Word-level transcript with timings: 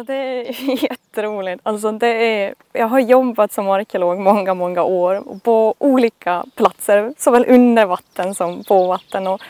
Ja, 0.00 0.04
det 0.04 0.14
är 0.14 0.84
jätteroligt. 0.90 1.60
Alltså 1.62 1.92
det 1.92 2.06
är, 2.08 2.54
jag 2.72 2.86
har 2.86 3.00
jobbat 3.00 3.52
som 3.52 3.68
arkeolog 3.68 4.18
många, 4.18 4.54
många 4.54 4.82
år 4.82 5.38
på 5.38 5.74
olika 5.78 6.44
platser, 6.54 7.14
såväl 7.18 7.44
under 7.48 7.86
vatten 7.86 8.34
som 8.34 8.64
på 8.64 8.86
vatten. 8.86 9.26
Och, 9.26 9.40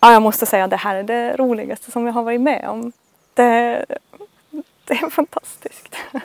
ja, 0.00 0.12
jag 0.12 0.22
måste 0.22 0.46
säga 0.46 0.64
att 0.64 0.70
det 0.70 0.76
här 0.76 0.96
är 0.96 1.02
det 1.02 1.36
roligaste 1.36 1.90
som 1.90 2.06
jag 2.06 2.12
har 2.12 2.22
varit 2.22 2.40
med 2.40 2.68
om. 2.68 2.92
Det, 3.34 3.84
det 4.84 4.94
är 4.94 5.10
fantastiskt. 5.10 5.96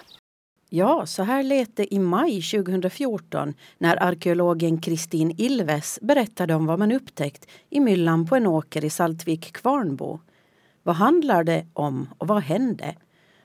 Ja, 0.73 1.05
så 1.05 1.23
här 1.23 1.44
lät 1.44 1.76
det 1.76 1.94
i 1.94 1.99
maj 1.99 2.41
2014 2.41 3.54
när 3.77 4.04
arkeologen 4.04 4.81
Kristin 4.81 5.36
Ilves 5.38 5.99
berättade 6.02 6.55
om 6.55 6.66
vad 6.66 6.80
man 6.80 6.91
upptäckt 6.91 7.48
i 7.70 7.80
myllan 7.80 8.27
på 8.27 8.36
en 8.36 8.48
åker 8.48 8.86
i 8.86 8.90
Saltvik 8.90 9.54
Kvarnbo. 9.54 10.20
Vad 10.84 10.95
handlar 10.95 11.44
det 11.44 11.66
om 11.73 12.09
och 12.18 12.27
vad 12.27 12.44
hände? 12.44 12.95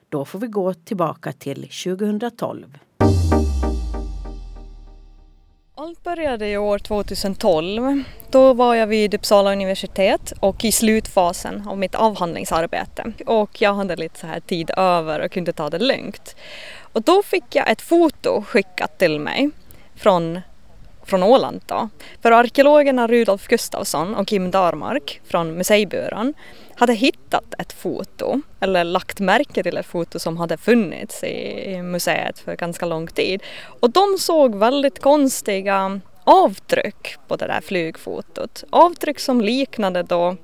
Då 0.09 0.25
får 0.25 0.39
vi 0.39 0.47
gå 0.47 0.75
tillbaka 0.75 1.33
till 1.33 1.69
2012. 1.69 2.79
Allt 5.79 6.03
började 6.03 6.49
i 6.49 6.57
år 6.57 6.79
2012. 6.79 8.03
Då 8.31 8.55
var 8.55 8.75
jag 8.75 8.87
vid 8.87 9.15
Uppsala 9.15 9.53
universitet 9.53 10.33
och 10.41 10.65
i 10.65 10.73
slutfasen 10.73 11.69
av 11.69 11.79
mitt 11.79 11.95
avhandlingsarbete. 11.95 13.13
Och 13.27 13.63
jag 13.63 13.75
hade 13.75 13.97
lite 13.97 14.19
så 14.19 14.27
här 14.27 14.41
tid 14.41 14.71
över 14.77 15.21
och 15.21 15.33
kunde 15.33 15.53
ta 15.53 15.71
det 15.71 15.79
lugnt. 15.79 16.37
Och 16.81 17.03
då 17.03 17.23
fick 17.23 17.55
jag 17.55 17.71
ett 17.71 17.83
foto 17.83 18.43
skickat 18.43 18.99
till 18.99 19.21
mig 19.21 19.51
från, 19.95 20.41
från 21.07 21.23
Åland 21.23 21.61
då. 21.67 21.89
För 22.23 22.33
arkeologerna 22.33 23.07
Rudolf 23.07 23.49
Gustafsson 23.49 24.15
och 24.15 24.29
Kim 24.29 24.51
Darmark 24.51 25.21
från 25.25 25.55
Museibyrån 25.55 26.35
hade 26.75 26.93
hittat 26.93 27.55
ett 27.59 27.73
foto 27.73 28.41
eller 28.61 28.85
lagt 28.85 29.21
märke 29.21 29.63
till 29.63 29.77
ett 29.77 29.87
foto 29.87 30.19
som 30.19 30.37
hade 30.37 30.57
funnits 30.57 31.25
i 31.25 31.83
museet 31.83 32.39
för 32.39 32.57
ganska 32.57 32.87
lång 32.87 33.07
tid. 33.07 33.43
Och 33.81 33.91
de 33.91 34.17
såg 34.19 34.55
väldigt 34.55 35.03
konstiga 35.03 36.01
avtryck 36.25 37.17
på 37.29 37.37
det 37.37 37.47
där 37.47 37.61
flygfotot. 37.61 38.65
Avtryck 38.71 39.21
som 39.21 39.41
liknade 39.41 40.03
då 40.03 40.37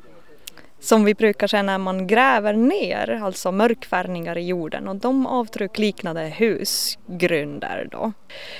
som 0.83 1.05
vi 1.05 1.14
brukar 1.14 1.47
se 1.47 1.62
när 1.62 1.78
man 1.78 2.06
gräver 2.06 2.52
ner, 2.52 3.20
alltså 3.22 3.52
mörkfärgningar 3.52 4.38
i 4.38 4.47
jorden 4.47 4.89
och 4.89 4.97
de 4.97 5.27
avtryck 5.27 5.78
liknade 5.78 6.20
husgrunder 6.20 7.89
då. 7.91 8.12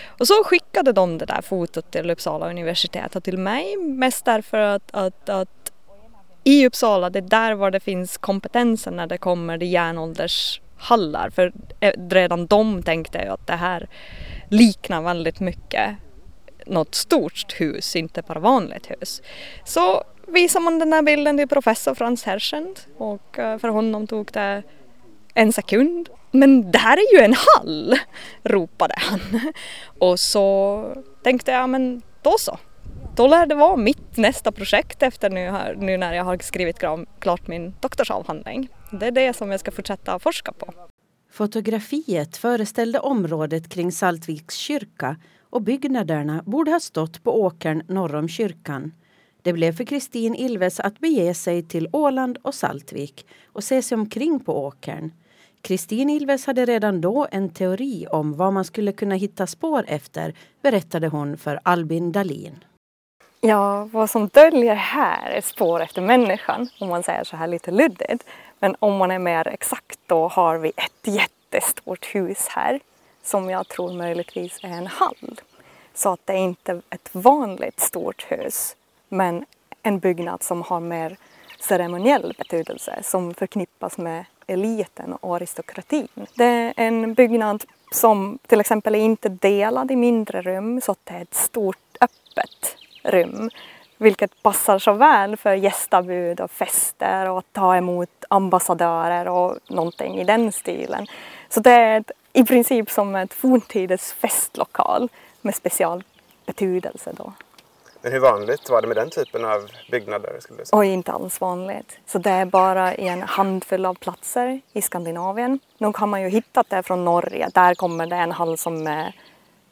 Och 0.07 0.27
så 0.27 0.45
skickade 0.45 0.93
de 0.93 1.19
det 1.19 1.25
där 1.25 1.43
fotot 1.43 1.91
till 1.91 2.11
Uppsala 2.11 2.51
universitet 2.51 3.17
och 3.17 3.25
till 3.25 3.39
mig 3.39 3.77
mest 3.77 4.25
därför 4.25 4.59
att, 4.59 4.91
att, 4.93 5.29
att 5.29 5.73
i 6.45 6.67
Uppsala, 6.67 7.11
det 7.11 7.19
är 7.19 7.23
där 7.23 7.55
var 7.55 7.71
det 7.71 7.81
finns 7.81 8.19
kompetensen 8.19 8.97
när 8.97 9.07
det 9.07 9.19
kommer 9.19 9.59
till 9.59 9.73
järnåldershallar 9.73 11.31
för 11.31 11.53
eh, 11.81 11.93
redan 12.11 12.47
de 12.47 12.83
tänkte 12.83 13.19
ju 13.19 13.29
att 13.29 13.47
det 13.47 13.57
här 13.57 13.89
liknar 14.49 15.03
väldigt 15.03 15.41
mycket 15.41 15.97
något 16.67 16.95
stort 16.95 17.61
hus, 17.61 17.97
inte 17.97 18.23
bara 18.23 18.39
vanligt 18.39 18.91
hus. 18.91 19.23
Så 19.65 20.05
visar 20.33 20.61
man 20.61 20.79
den 20.79 20.93
här 20.93 21.03
bilden 21.03 21.37
till 21.37 21.49
professor 21.49 21.95
Frans 21.95 22.25
Herschend 22.25 22.81
och 22.99 23.39
eh, 23.39 23.59
för 23.59 23.69
honom 23.69 24.07
tog 24.07 24.31
det 24.33 24.63
en 25.35 25.53
sekund. 25.53 26.09
Men 26.31 26.71
det 26.71 26.79
här 26.79 26.97
är 26.97 27.19
ju 27.19 27.25
en 27.25 27.35
hall! 27.35 27.99
ropade 28.43 28.95
han. 28.97 29.21
Och 29.99 30.21
så 30.21 30.85
tänkte 31.23 31.51
jag, 31.51 31.69
men 31.69 32.03
då 32.23 32.35
så. 32.39 32.59
Då 33.17 33.27
lär 33.27 33.47
det 33.47 33.55
vara 33.55 33.77
mitt 33.77 34.17
nästa 34.17 34.53
projekt 34.53 35.03
efter 35.03 35.31
nu, 35.31 35.75
nu 35.87 35.97
när 35.97 36.15
jag 36.15 36.25
har 36.25 36.39
skrivit 36.39 36.79
klart 37.19 37.49
min 37.49 37.75
doktorsavhandling. 37.81 38.69
Det 38.91 39.07
är 39.07 39.11
det 39.11 39.37
som 39.37 39.51
jag 39.51 39.61
ska 39.61 39.71
fortsätta 39.71 40.19
forska 40.19 40.53
på. 40.53 40.73
Fotografiet 41.33 42.37
föreställde 42.37 42.99
området 42.99 43.69
kring 43.69 43.93
Saltviks 43.93 44.55
kyrka 44.55 45.17
och 45.51 45.63
byggnaderna 45.63 46.43
borde 46.47 46.71
ha 46.71 46.81
stått 46.81 47.25
på 47.25 47.41
åkern 47.43 47.83
norr 47.89 48.15
om 48.15 48.29
kyrkan. 48.29 48.93
Det 49.43 49.53
blev 49.53 49.77
för 49.77 49.85
Kristin 49.85 50.35
Ilves 50.35 50.81
att 50.81 50.99
bege 50.99 51.35
sig 51.35 51.63
till 51.63 51.89
Åland 51.93 52.39
och 52.43 52.55
Saltvik 52.55 53.27
och 53.47 53.65
se 53.65 53.83
sig 53.83 53.95
omkring 53.95 54.41
på 54.41 54.65
åkern. 54.65 55.13
Kristin 55.63 56.11
Ilves 56.11 56.47
hade 56.47 56.65
redan 56.65 57.01
då 57.01 57.27
en 57.31 57.49
teori 57.49 58.07
om 58.11 58.37
vad 58.37 58.53
man 58.53 58.65
skulle 58.65 58.93
kunna 58.93 59.15
hitta 59.15 59.47
spår 59.47 59.85
efter, 59.89 60.35
berättade 60.63 61.09
hon 61.09 61.37
för 61.37 61.61
Albin 61.63 62.13
Dalin. 62.13 62.65
Ja, 63.41 63.89
vad 63.93 64.11
som 64.11 64.29
döljer 64.29 64.75
här 64.75 65.31
är 65.31 65.41
spår 65.41 65.83
efter 65.83 66.03
människan, 66.03 66.69
om 66.81 66.89
man 66.89 67.03
säger 67.03 67.25
så 67.25 67.37
här 67.37 67.47
lite 67.47 67.71
luddigt. 67.71 68.25
Men 68.59 68.77
om 68.79 68.97
man 68.97 69.11
är 69.11 69.19
mer 69.19 69.49
exakt 69.49 69.99
då 70.07 70.29
har 70.29 70.59
vi 70.59 70.73
ett 70.77 71.15
jättestort 71.15 72.15
hus 72.15 72.47
här 72.49 72.81
som 73.23 73.51
jag 73.51 73.69
tror 73.69 73.93
möjligtvis 73.93 74.59
är 74.63 74.69
en 74.69 74.87
hall. 74.87 75.41
Så 75.95 76.13
att 76.13 76.21
det 76.25 76.33
är 76.33 76.37
inte 76.37 76.83
ett 76.91 77.09
vanligt 77.13 77.81
stort 77.81 78.27
hus 78.29 78.77
men 79.13 79.45
en 79.83 79.99
byggnad 79.99 80.43
som 80.43 80.63
har 80.63 80.81
mer 80.81 81.17
ceremoniell 81.61 82.35
betydelse 82.39 82.99
som 83.03 83.35
förknippas 83.35 83.99
med 83.99 84.25
eliten 84.47 85.13
och 85.13 85.37
aristokratin. 85.37 86.09
Det 86.35 86.45
är 86.45 86.73
en 86.77 87.15
byggnad 87.15 87.65
som 87.95 88.39
till 88.47 88.61
exempel 88.61 88.95
är 88.95 88.99
inte 88.99 89.29
delad 89.29 89.91
i 89.91 89.97
mindre 89.97 90.43
rum 90.43 90.81
så 90.81 90.93
att 90.93 90.99
det 91.05 91.15
är 91.15 91.23
ett 91.23 91.35
stort 91.35 91.97
öppet 92.01 92.77
rum 93.03 93.51
vilket 93.97 94.43
passar 94.43 94.79
så 94.79 94.93
väl 94.93 95.37
för 95.37 95.55
gästabud 95.55 96.41
och 96.41 96.51
fester 96.51 97.29
och 97.29 97.39
att 97.39 97.53
ta 97.53 97.77
emot 97.77 98.25
ambassadörer 98.29 99.29
och 99.29 99.59
någonting 99.69 100.21
i 100.21 100.25
den 100.25 100.53
stilen. 100.53 101.07
Så 101.49 101.61
det 101.61 101.71
är 101.71 102.05
i 102.33 102.45
princip 102.45 102.91
som 102.91 103.17
ett 103.17 103.35
forntidens 103.35 104.13
festlokal 104.13 105.09
med 105.41 105.55
specialbetydelse 105.55 107.13
då. 107.17 107.33
Men 108.03 108.13
hur 108.13 108.21
vanligt 108.21 108.71
var 108.71 108.83
det 108.83 108.89
med 108.89 108.97
den 108.97 109.11
typen 109.11 109.45
av 109.45 109.71
byggnader? 109.91 110.37
Skulle 110.41 110.59
du 110.59 110.65
säga? 110.65 110.79
Oj, 110.79 110.89
inte 110.89 111.13
alls 111.13 111.41
vanligt. 111.41 111.99
Så 112.07 112.19
det 112.19 112.31
är 112.31 112.45
bara 112.45 112.95
i 112.95 113.09
en 113.09 113.23
handfull 113.23 113.87
av 113.87 113.95
platser 113.95 114.61
i 114.73 114.83
Skandinavien. 114.83 115.59
Nu 115.79 115.93
har 115.95 116.07
man 116.07 116.23
ju 116.23 116.29
hittat 116.29 116.71
det 116.71 116.83
från 116.83 117.05
Norge. 117.05 117.49
Där 117.55 117.75
kommer 117.75 118.07
det 118.07 118.17
en 118.17 118.33
hall 118.33 118.59
som 118.59 118.87
är 118.87 119.15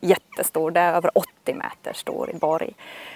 jättestor. 0.00 0.70
Det 0.70 0.80
är 0.80 0.94
över 0.94 1.18
80 1.18 1.54
meter 1.54 1.92
stor 1.92 2.30
i 2.30 2.34
Borg. 2.34 2.74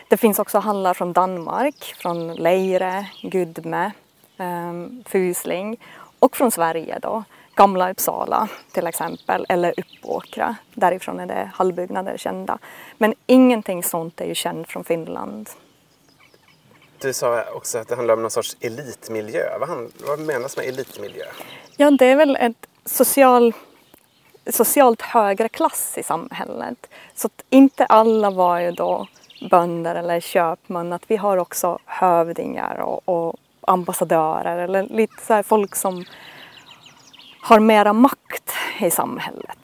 Det 0.09 0.17
finns 0.17 0.39
också 0.39 0.59
hallar 0.59 0.95
från 0.95 1.13
Danmark, 1.13 1.95
från 1.99 2.35
Leire, 2.35 3.07
Gudme, 3.23 3.93
um, 4.37 5.05
Fusling 5.07 5.81
och 6.19 6.37
från 6.37 6.51
Sverige 6.51 6.99
då. 7.03 7.25
Gamla 7.55 7.91
Uppsala 7.91 8.49
till 8.73 8.87
exempel, 8.87 9.47
eller 9.49 9.75
Uppåkra. 9.77 10.57
Därifrån 10.75 11.21
är 11.21 11.27
det 11.27 11.51
hallbyggnader 11.55 12.17
kända. 12.17 12.59
Men 12.99 13.15
ingenting 13.27 13.83
sånt 13.83 14.21
är 14.21 14.27
ju 14.27 14.35
känt 14.35 14.69
från 14.69 14.85
Finland. 14.85 15.51
Du 16.99 17.13
sa 17.13 17.45
också 17.55 17.79
att 17.79 17.89
det 17.89 17.97
handlar 17.97 18.15
om 18.15 18.23
någon 18.23 18.31
sorts 18.31 18.57
elitmiljö. 18.61 19.59
Vad, 19.61 19.69
hand, 19.69 19.93
vad 20.07 20.21
menas 20.21 20.57
med 20.57 20.67
elitmiljö? 20.67 21.25
Ja, 21.77 21.91
det 21.91 22.07
är 22.07 22.17
väl 22.17 22.37
ett 22.37 22.67
social, 22.85 23.53
socialt 24.47 25.03
högre 25.03 25.49
klass 25.49 25.99
i 25.99 26.03
samhället. 26.03 26.87
Så 27.15 27.27
att 27.27 27.45
inte 27.51 27.87
alla 27.87 28.31
var 28.31 28.59
ju 28.59 28.71
då 28.71 29.07
bönder 29.51 29.95
eller 29.95 30.21
köpmän. 30.21 30.93
Att 30.93 31.03
vi 31.07 31.17
har 31.17 31.37
också 31.37 31.79
hövdingar 31.85 32.77
och, 32.77 33.09
och 33.09 33.37
ambassadörer 33.61 34.59
eller 34.59 34.83
lite 34.83 35.25
så 35.27 35.43
folk 35.43 35.77
som 35.77 36.05
har 37.45 37.61
mera 37.61 37.93
makt 37.93 38.53
i 38.81 38.91
samhället. 38.91 39.59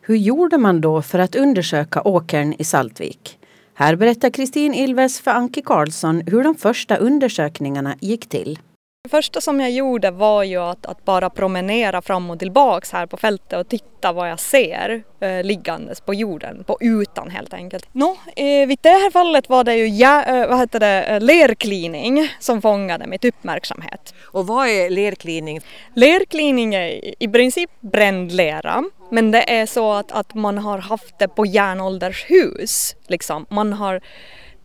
Hur 0.00 0.16
gjorde 0.16 0.58
man 0.58 0.80
då 0.80 1.02
för 1.02 1.18
att 1.18 1.36
undersöka 1.36 2.02
åkern 2.02 2.54
i 2.58 2.64
Saltvik? 2.64 3.38
Här 3.74 3.96
berättar 3.96 4.30
Kristin 4.30 4.74
Ilves 4.74 5.20
för 5.20 5.30
Anki 5.30 5.62
Karlsson 5.62 6.22
hur 6.26 6.44
de 6.44 6.54
första 6.54 6.96
undersökningarna 6.96 7.94
gick 8.00 8.28
till. 8.28 8.58
Det 9.02 9.10
första 9.10 9.40
som 9.40 9.60
jag 9.60 9.70
gjorde 9.70 10.10
var 10.10 10.42
ju 10.42 10.56
att, 10.56 10.86
att, 10.86 11.04
bara 11.04 11.30
promenera 11.30 12.02
fram 12.02 12.30
och 12.30 12.38
tillbaks 12.38 12.92
här 12.92 13.06
på 13.06 13.16
fältet 13.16 13.58
och 13.58 13.68
titta 13.68 14.12
vad 14.12 14.30
jag 14.30 14.40
ser 14.40 15.02
eh, 15.20 15.44
liggandes 15.44 16.00
på 16.00 16.14
jorden, 16.14 16.64
på 16.64 16.78
ytan 16.80 17.30
helt 17.30 17.54
enkelt. 17.54 17.88
Nå, 17.92 18.16
eh, 18.36 18.66
vid 18.66 18.78
det 18.82 18.88
här 18.88 19.10
fallet 19.10 19.48
var 19.48 19.64
det 19.64 19.74
ju 19.74 19.88
ja, 19.88 20.24
eh, 20.24 20.48
vad 20.48 20.58
heter 20.58 20.80
det, 20.80 21.04
eh, 21.04 21.20
lerklining 21.20 22.28
som 22.40 22.62
fångade 22.62 23.06
mitt 23.06 23.24
uppmärksamhet. 23.24 24.14
Och 24.24 24.46
vad 24.46 24.68
är 24.68 24.90
lerklining? 24.90 25.60
Lerklining 25.94 26.74
är 26.74 27.22
i 27.22 27.28
princip 27.28 27.70
bränd 27.80 28.32
lera 28.32 28.84
men 29.10 29.30
det 29.30 29.50
är 29.52 29.66
så 29.66 29.92
att, 29.92 30.12
att 30.12 30.34
man 30.34 30.58
har 30.58 30.78
haft 30.78 31.18
det 31.18 31.28
på 31.28 31.46
järnåldershus. 31.46 32.96
Liksom. 33.06 33.46
Man 33.50 33.72
har 33.72 34.00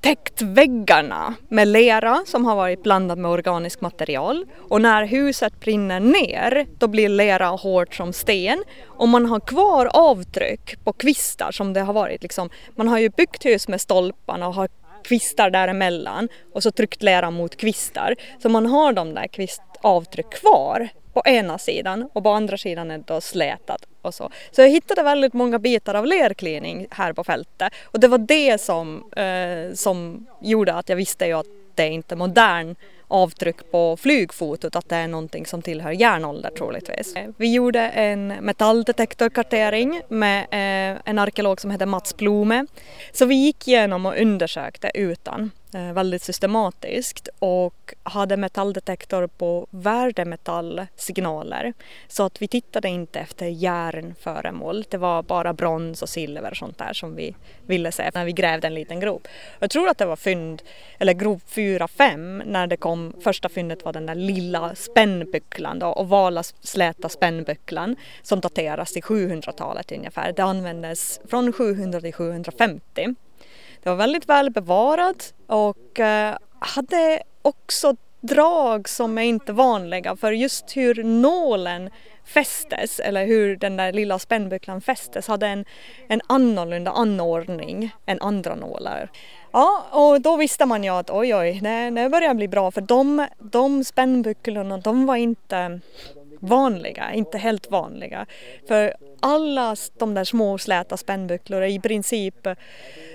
täckt 0.04 0.42
väggarna 0.42 1.34
med 1.50 1.68
lera 1.68 2.24
som 2.26 2.46
har 2.46 2.56
varit 2.56 2.84
blandad 2.84 3.18
med 3.18 3.32
organiskt 3.32 3.82
material 3.82 4.46
och 4.70 4.82
när 4.82 5.06
huset 5.06 5.60
brinner 5.60 6.00
ner 6.00 6.66
då 6.78 6.88
blir 6.88 7.10
lera 7.10 7.48
hårt 7.48 7.96
som 7.96 8.14
sten 8.14 8.64
och 8.86 9.10
man 9.10 9.26
har 9.26 9.40
kvar 9.40 9.86
avtryck 9.94 10.84
på 10.84 10.94
kvistar 10.94 11.52
som 11.52 11.74
det 11.74 11.82
har 11.82 11.94
varit 11.94 12.24
liksom. 12.24 12.50
Man 12.76 12.88
har 12.88 12.98
ju 12.98 13.10
byggt 13.10 13.46
hus 13.46 13.68
med 13.68 13.82
stolparna 13.82 14.48
och 14.48 14.54
har 14.54 14.70
kvistar 15.04 15.50
däremellan 15.50 16.30
och 16.54 16.64
så 16.64 16.72
tryckt 16.72 17.04
lera 17.04 17.32
mot 17.32 17.56
kvistar. 17.56 18.16
Så 18.42 18.50
man 18.50 18.66
har 18.66 18.94
de 18.94 19.14
där 19.14 19.28
kvist 19.28 19.62
avtryck 19.84 20.30
kvar 20.30 20.90
på 21.14 21.22
ena 21.26 21.58
sidan 21.58 22.10
och 22.14 22.24
på 22.24 22.30
andra 22.30 22.58
sidan 22.58 22.92
är 22.92 22.98
det 22.98 23.04
då 23.08 23.22
slätat 23.22 23.86
och 24.02 24.14
så. 24.14 24.30
Så 24.52 24.62
jag 24.62 24.70
hittade 24.70 25.04
väldigt 25.04 25.34
många 25.34 25.60
bitar 25.60 25.94
av 25.94 26.06
lerklining 26.06 26.88
här 26.92 27.14
på 27.14 27.24
fältet 27.24 27.74
och 27.84 28.00
det 28.00 28.08
var 28.08 28.18
det 28.18 28.62
som, 28.62 29.12
eh, 29.12 29.74
som 29.76 30.28
gjorde 30.42 30.74
att 30.74 30.90
jag 30.90 30.96
visste 30.96 31.26
ju 31.26 31.34
att 31.34 31.46
det 31.76 31.84
är 31.84 31.92
inte 31.92 32.16
modern 32.16 32.76
avtryck 33.08 33.72
på 33.72 33.98
flygfotot 33.98 34.76
att 34.76 34.90
det 34.90 34.96
är 34.96 35.08
någonting 35.08 35.46
som 35.46 35.62
tillhör 35.62 35.92
järnålder 35.92 36.50
troligtvis. 36.50 37.16
Eh, 37.16 37.30
vi 37.38 37.54
gjorde 37.54 37.80
en 37.80 38.28
metalldetektorkartering 38.28 40.02
med 40.08 40.42
eh, 40.42 41.02
en 41.06 41.20
arkeolog 41.20 41.62
som 41.62 41.72
heter 41.72 41.86
Mats 41.86 42.18
Blome. 42.18 42.66
Så 43.12 43.26
vi 43.26 43.36
gick 43.36 43.68
igenom 43.68 44.06
och 44.06 44.18
undersökte 44.22 44.92
utan 44.94 45.52
Eh, 45.76 45.94
väldigt 45.94 46.22
systematiskt 46.22 47.30
och 47.40 47.94
hade 48.04 48.38
metalldetektor 48.38 49.28
på 49.28 49.68
värdemetallsignaler. 49.70 51.74
Så 52.08 52.24
att 52.24 52.42
vi 52.42 52.48
tittade 52.48 52.90
inte 52.90 53.20
efter 53.20 53.46
järnföremål. 53.46 54.86
Det 54.90 54.98
var 54.98 55.24
bara 55.24 55.54
brons 55.54 56.02
och 56.02 56.10
silver 56.10 56.52
och 56.52 56.58
sånt 56.58 56.78
där 56.78 56.94
som 56.94 57.16
vi 57.16 57.36
ville 57.68 57.92
se 57.92 58.12
när 58.14 58.26
vi 58.26 58.32
grävde 58.32 58.68
en 58.68 58.74
liten 58.74 59.00
grop. 59.00 59.28
Jag 59.60 59.70
tror 59.70 59.90
att 59.90 59.98
det 59.98 60.06
var 60.06 60.16
fynd, 60.16 60.62
eller 61.00 61.14
grop 61.14 61.42
4-5 61.50 62.44
när 62.46 62.68
det 62.68 62.78
kom, 62.78 63.14
första 63.24 63.50
fyndet 63.50 63.86
var 63.86 63.94
den 63.94 64.06
där 64.06 64.16
lilla 64.16 64.76
spännbucklan 64.76 65.80
då, 65.80 65.94
ovala 65.94 66.44
släta 66.44 67.10
spännbucklan 67.10 67.96
som 68.22 68.40
dateras 68.40 68.94
till 68.94 69.04
700-talet 69.04 69.92
ungefär. 69.92 70.34
Det 70.34 70.44
användes 70.44 71.22
från 71.30 71.54
700 71.54 72.02
till 72.02 72.14
750 72.14 73.16
det 73.84 73.90
var 73.90 73.96
väldigt 73.96 74.30
väl 74.30 74.50
bevarat 74.50 75.34
och 75.48 76.00
eh, 76.00 76.38
hade 76.60 77.24
också 77.42 77.96
drag 78.22 78.90
som 78.90 79.18
är 79.18 79.24
inte 79.24 79.54
vanliga 79.54 80.16
för 80.16 80.32
just 80.32 80.78
hur 80.78 81.04
nålen 81.04 81.90
fästes 82.26 83.00
eller 83.00 83.26
hur 83.26 83.56
den 83.56 83.78
där 83.78 83.94
lilla 83.94 84.20
spännbucklan 84.20 84.82
fästes 84.82 85.28
hade 85.28 85.48
en, 85.48 85.66
en 86.08 86.22
annorlunda 86.28 86.92
anordning 86.92 87.92
än 88.06 88.22
andra 88.22 88.56
nålar. 88.56 89.10
Ja, 89.52 89.86
och 89.92 90.22
då 90.22 90.38
visste 90.38 90.66
man 90.66 90.84
ju 90.84 90.90
att 90.90 91.10
oj 91.10 91.36
oj, 91.36 91.60
det, 91.62 91.90
det 91.90 92.10
börjar 92.10 92.34
bli 92.34 92.48
bra 92.48 92.72
för 92.72 92.82
de, 92.82 93.28
de 93.40 93.84
spännbucklorna 93.84 94.78
de 94.78 95.06
var 95.06 95.16
inte 95.16 95.80
vanliga, 96.44 97.14
inte 97.14 97.38
helt 97.38 97.72
vanliga. 97.72 98.26
För 98.68 98.94
alla 99.20 99.76
de 99.98 100.14
där 100.14 100.24
små 100.24 100.58
släta 100.58 100.98
spännbucklor 100.98 101.62
är 101.62 101.68
i 101.68 101.80
princip 101.80 102.48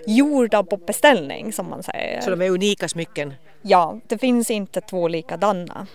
gjorda 0.06 0.62
på 0.62 0.76
beställning 0.76 1.52
som 1.52 1.70
man 1.70 1.82
säger. 1.82 2.20
Så 2.20 2.30
de 2.30 2.42
är 2.42 2.50
unika 2.50 2.88
smycken? 2.88 3.34
Ja, 3.62 4.00
det 4.06 4.18
finns 4.18 4.50
inte 4.50 4.80
två 4.80 5.08
likadana 5.08 5.86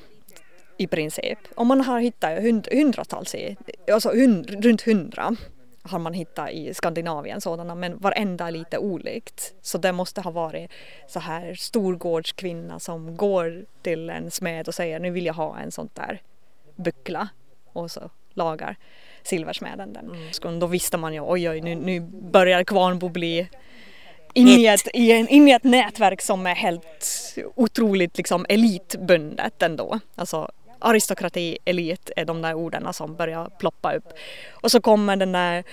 i 0.77 0.87
princip. 0.87 1.39
Och 1.55 1.65
man 1.65 1.81
har 1.81 1.99
hittat 1.99 2.43
hund, 2.43 2.67
hundratals, 2.71 3.35
i, 3.35 3.57
alltså 3.91 4.09
hund, 4.09 4.65
runt 4.65 4.81
hundra 4.81 5.35
har 5.83 5.99
man 5.99 6.13
hittat 6.13 6.51
i 6.51 6.73
Skandinavien 6.73 7.41
sådana 7.41 7.75
men 7.75 7.97
varenda 7.97 8.47
är 8.47 8.51
lite 8.51 8.77
olikt. 8.77 9.53
Så 9.61 9.77
det 9.77 9.91
måste 9.91 10.21
ha 10.21 10.31
varit 10.31 10.71
så 11.07 11.19
här 11.19 11.53
storgårdskvinna 11.53 12.79
som 12.79 13.17
går 13.17 13.65
till 13.81 14.09
en 14.09 14.31
smed 14.31 14.67
och 14.67 14.75
säger 14.75 14.99
nu 14.99 15.09
vill 15.11 15.25
jag 15.25 15.33
ha 15.33 15.59
en 15.59 15.71
sån 15.71 15.89
där 15.93 16.21
buckla 16.75 17.27
och 17.73 17.91
så 17.91 18.09
lagar 18.33 18.75
silversmeden 19.23 19.93
den. 19.93 20.31
Mm. 20.43 20.59
Då 20.59 20.67
visste 20.67 20.97
man 20.97 21.13
ju 21.13 21.21
oj 21.21 21.49
oj 21.49 21.61
nu, 21.61 21.75
nu 21.75 21.99
börjar 22.31 22.63
Kvarnbo 22.63 23.09
bli 23.09 23.47
in 24.33 24.47
i, 24.47 24.65
ett, 24.65 24.87
in 24.87 25.47
i 25.47 25.51
ett 25.51 25.63
nätverk 25.63 26.21
som 26.21 26.47
är 26.47 26.55
helt 26.55 27.35
otroligt 27.55 28.17
liksom 28.17 28.45
elitbundet 28.49 29.61
ändå. 29.61 29.99
Alltså 30.15 30.51
aristokrati, 30.79 31.57
elit 31.65 32.11
är 32.15 32.25
de 32.25 32.41
där 32.41 32.53
orden 32.53 32.93
som 32.93 33.15
börjar 33.15 33.49
ploppa 33.59 33.93
upp. 33.93 34.13
Och 34.51 34.71
så 34.71 34.81
kommer 34.81 35.15
den 35.15 35.31
där 35.31 35.63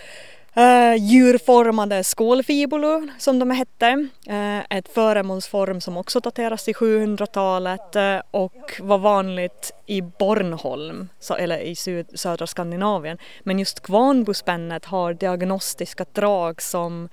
Uh, 0.57 0.97
djurformade 0.97 2.05
skålfibulor 2.05 3.09
som 3.19 3.39
de 3.39 3.51
hette. 3.51 4.09
Uh, 4.31 4.61
ett 4.71 4.89
föremålsform 4.89 5.81
som 5.81 5.97
också 5.97 6.21
dateras 6.21 6.65
till 6.65 6.75
700-talet 6.75 7.97
uh, 7.97 8.03
eh, 8.03 8.23
och 8.31 8.81
var 8.81 8.99
vanligt 8.99 9.73
i 9.87 10.03
Bornholm, 10.03 11.09
så, 11.19 11.35
eller 11.35 11.59
i 11.59 11.77
syd, 11.77 12.07
södra 12.15 12.47
Skandinavien. 12.47 13.19
Men 13.43 13.59
just 13.59 13.81
kvarnbospännet 13.81 14.85
har 14.85 15.15
diagnostiska 15.15 16.05
drag 16.13 16.63
som 16.63 17.09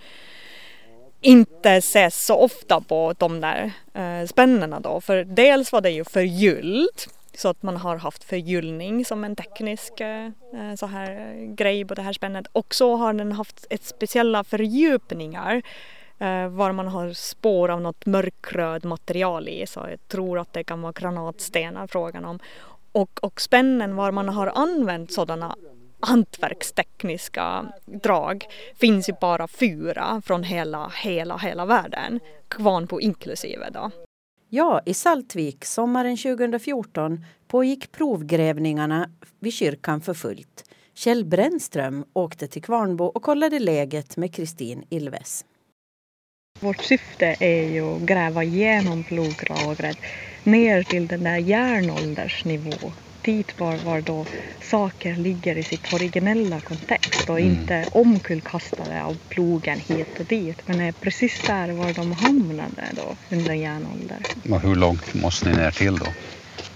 inte 1.21 1.71
ses 1.71 2.25
så 2.25 2.35
ofta 2.35 2.81
på 2.81 3.13
de 3.17 3.41
där 3.41 3.71
uh, 3.97 4.27
spännena 4.27 4.79
då. 4.79 5.01
För 5.01 5.23
dels 5.23 5.71
var 5.71 5.81
det 5.81 5.91
ju 5.91 6.03
förgyllt 6.03 7.09
så 7.37 7.49
att 7.49 7.63
man 7.63 7.77
har 7.77 7.97
haft 7.97 8.23
förgyllning 8.23 9.05
som 9.05 9.23
en 9.23 9.35
teknisk 9.35 9.99
eh, 9.99 10.25
eh 10.25 10.75
så 10.75 10.85
här 10.85 11.11
eh, 11.11 11.53
grej 11.53 11.85
på 11.85 11.95
det 11.95 12.01
här 12.01 12.13
spännet. 12.13 12.47
Och 12.51 12.75
så 12.75 12.95
har 12.95 13.13
den 13.13 13.31
haft 13.31 13.65
ett 13.69 13.83
speciella 13.83 14.43
fördjupningar 14.43 15.61
eh, 16.19 16.47
var 16.47 16.71
man 16.71 16.87
har 16.87 17.13
spår 17.13 17.69
av 17.69 17.81
något 17.81 18.05
mörkröd 18.05 18.85
material 18.85 19.47
i. 19.47 19.67
Så 19.67 19.79
jag 19.79 20.07
tror 20.07 20.39
att 20.39 20.53
det 20.53 20.63
kan 20.63 20.81
vara 20.81 20.91
granatstenar 20.91 21.87
frågan 21.87 22.25
om. 22.25 22.39
Och, 22.91 23.19
och 23.23 23.41
spännen 23.41 23.95
var 23.95 24.11
man 24.11 24.29
har 24.29 24.51
använt 24.55 25.13
sådana 25.13 25.55
hantverkstekniska 25.99 27.65
drag 27.85 28.45
finns 28.75 29.09
ju 29.09 29.13
bara 29.21 29.47
fyra 29.47 30.21
från 30.25 30.43
hela, 30.43 30.91
hela, 31.03 31.37
hela 31.37 31.65
världen. 31.65 32.19
Kvarnbo 32.47 32.99
inklusive 32.99 33.69
då. 33.69 33.91
Ja, 34.49 34.81
i 34.85 34.93
Saltvik 34.93 35.65
sommaren 35.65 36.17
2014 36.17 37.25
pågick 37.47 37.91
provgrävningarna 37.91 39.09
vid 39.39 39.53
kyrkan 39.53 40.01
för 40.01 40.13
fullt. 40.13 40.63
Kjell 40.93 41.25
Brännström 41.25 42.05
åkte 42.13 42.47
till 42.47 42.63
Kvarnbo 42.63 43.05
och 43.05 43.21
kollade 43.21 43.59
läget 43.59 44.17
med 44.17 44.33
Kristin 44.33 44.83
Ilves. 44.89 45.45
Vårt 46.59 46.81
syfte 46.81 47.35
är 47.39 47.69
ju 47.69 47.95
att 47.95 48.01
gräva 48.01 48.43
igenom 48.43 49.03
ploglagret 49.03 49.97
ner 50.43 50.83
till 50.83 51.07
den 51.07 51.23
där 51.23 51.37
järnåldersnivå 51.37 52.91
dit 53.27 53.59
var, 53.59 53.75
var 53.75 54.01
då 54.01 54.25
saker 54.71 55.15
ligger 55.15 55.55
i 55.57 55.63
sitt 55.63 55.93
originella 55.93 56.59
kontext 56.61 57.29
och 57.29 57.39
mm. 57.39 57.51
inte 57.53 57.87
omkullkastade 57.91 59.03
av 59.03 59.17
plogen 59.29 59.79
hit 59.79 60.19
och 60.19 60.25
dit 60.25 60.57
men 60.65 60.81
är 60.81 60.91
precis 60.91 61.43
där 61.47 61.69
var 61.69 61.93
de 61.93 62.11
hamnade 62.11 62.83
då 62.95 63.15
under 63.31 63.53
järnåldern. 63.53 64.23
Och 64.51 64.61
hur 64.61 64.75
långt 64.75 65.13
måste 65.13 65.49
ni 65.49 65.55
ner 65.55 65.71
till 65.71 65.97
då? 65.97 66.13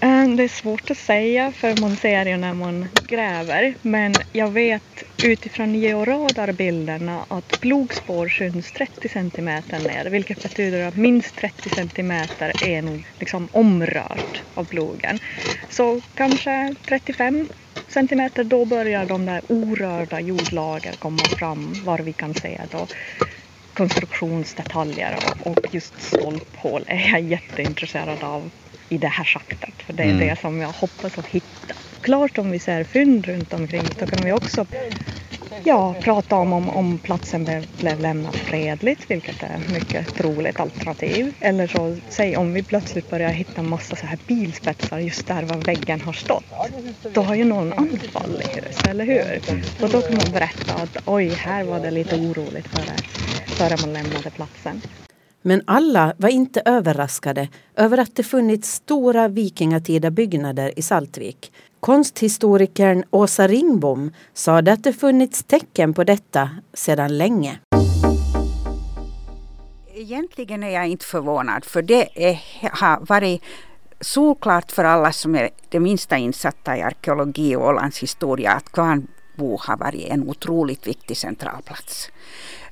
Ehm, 0.02 0.36
det 0.36 0.42
är 0.42 0.48
svårt 0.48 0.90
att 0.90 0.96
säga 0.98 1.52
för 1.52 1.74
man 1.74 1.96
ser 1.96 2.26
ju 2.26 2.36
när 2.36 2.54
man 2.54 2.88
gräver. 3.08 3.74
Men 3.82 4.22
jag 4.32 4.50
vet 4.50 5.02
utifrån 5.20 5.74
georadarbilderna 5.74 7.26
att 7.30 7.52
plogspår 7.60 8.28
syns 8.28 8.72
30 8.72 9.08
centimeter 9.08 9.78
ner 9.80 10.04
vilket 10.06 10.42
betyder 10.42 10.80
att 10.80 10.96
minst 10.96 11.36
30 11.36 11.70
centimeter 11.70 12.54
är 12.60 12.82
nog 12.82 13.06
liksom 13.20 13.48
omrört 13.52 14.44
av 14.54 14.64
plogen. 14.64 15.20
Så 15.68 16.02
kanske 16.14 16.76
35 16.88 17.48
centimeter 17.92 18.44
då 18.44 18.64
börjar 18.64 19.06
de 19.06 19.26
där 19.26 19.42
orörda 19.48 20.20
jordlager 20.20 20.96
komma 20.96 21.28
fram 21.28 21.84
var 21.84 21.98
vi 21.98 22.12
kan 22.12 22.34
se 22.34 22.66
då. 22.70 22.88
Konstruktionsdetaljer 23.72 25.20
och 25.38 25.68
just 25.70 26.00
stolphål 26.00 26.84
är 26.88 27.10
jag 27.10 27.20
jätteintresserad 27.20 28.24
av 28.24 28.50
i 28.92 28.98
det 28.98 29.08
här 29.08 29.24
schaktet. 29.24 29.82
För 29.86 29.92
det 29.92 30.02
är 30.02 30.10
mm. 30.10 30.28
det 30.28 30.40
som 30.40 30.60
jag 30.60 30.72
hoppas 30.72 31.18
att 31.18 31.26
hitta. 31.26 31.74
Klart 32.00 32.38
om 32.38 32.50
vi 32.50 32.58
ser 32.58 32.84
fynd 32.84 33.26
runt 33.26 33.52
omkring 33.52 33.94
så 33.98 34.06
kan 34.06 34.24
vi 34.24 34.32
också 34.32 34.66
ja, 35.64 35.94
prata 36.02 36.36
om, 36.36 36.52
om 36.52 36.68
om 36.70 36.98
platsen 36.98 37.44
blev, 37.44 37.66
blev 37.78 38.00
lämnad 38.00 38.34
fredligt, 38.36 39.10
vilket 39.10 39.42
är 39.42 39.58
mycket 39.68 40.14
troligt 40.14 40.60
alternativ. 40.60 41.34
Eller 41.40 41.66
så, 41.66 41.96
säg 42.08 42.36
om 42.36 42.52
vi 42.52 42.62
plötsligt 42.62 43.10
börjar 43.10 43.30
hitta 43.32 43.62
massa 43.62 43.96
så 43.96 44.06
här 44.06 44.18
bilspetsar 44.26 44.98
just 44.98 45.26
där 45.26 45.42
var 45.42 45.56
väggen 45.56 46.00
har 46.00 46.12
stått. 46.12 46.44
Då 47.14 47.22
har 47.22 47.34
ju 47.34 47.44
någon 47.44 47.72
anfallit, 47.72 48.84
eller 48.84 49.04
hur? 49.04 49.40
Och 49.84 49.90
då 49.90 50.02
kan 50.02 50.16
man 50.16 50.32
berätta 50.32 50.74
att 50.74 50.96
oj, 51.06 51.34
här 51.34 51.64
var 51.64 51.80
det 51.80 51.90
lite 51.90 52.14
oroligt 52.14 52.68
före, 52.68 53.02
före 53.56 53.76
man 53.76 53.92
lämnade 53.92 54.30
platsen. 54.30 54.82
Men 55.42 55.62
alla 55.64 56.14
var 56.16 56.28
inte 56.28 56.62
överraskade 56.64 57.48
över 57.76 57.98
att 57.98 58.16
det 58.16 58.22
funnits 58.22 58.72
stora 58.72 59.28
vikingatida 59.28 60.10
byggnader 60.10 60.78
i 60.78 60.82
Saltvik. 60.82 61.52
Konsthistorikern 61.80 63.04
Åsa 63.10 63.48
Ringbom 63.48 64.12
sade 64.34 64.72
att 64.72 64.84
det 64.84 64.92
funnits 64.92 65.44
tecken 65.44 65.94
på 65.94 66.04
detta 66.04 66.50
sedan 66.74 67.18
länge. 67.18 67.58
Egentligen 69.94 70.62
är 70.62 70.70
jag 70.70 70.88
inte 70.88 71.04
förvånad 71.04 71.64
för 71.64 71.82
det 71.82 72.30
är, 72.30 72.40
har 72.72 73.06
varit 73.06 73.42
solklart 74.00 74.72
för 74.72 74.84
alla 74.84 75.12
som 75.12 75.34
är 75.34 75.50
det 75.68 75.80
minsta 75.80 76.16
insatta 76.16 76.76
i 76.76 76.82
arkeologi 76.82 77.56
och 77.56 77.66
Ålands 77.66 77.98
historia 77.98 78.52
att 78.52 78.68
Bo 79.36 79.58
har 79.60 79.76
varit 79.76 80.08
en 80.08 80.28
otroligt 80.28 80.86
viktig 80.86 81.16
centralplats. 81.16 82.10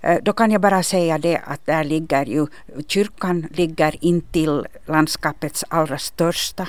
Eh, 0.00 0.18
då 0.22 0.32
kan 0.32 0.50
jag 0.50 0.60
bara 0.60 0.82
säga 0.82 1.18
det 1.18 1.36
att 1.36 1.66
där 1.66 1.84
ligger 1.84 2.26
ju, 2.26 2.46
kyrkan 2.86 3.46
ligger 3.50 4.04
intill 4.04 4.66
landskapets 4.86 5.64
allra 5.68 5.98
största 5.98 6.68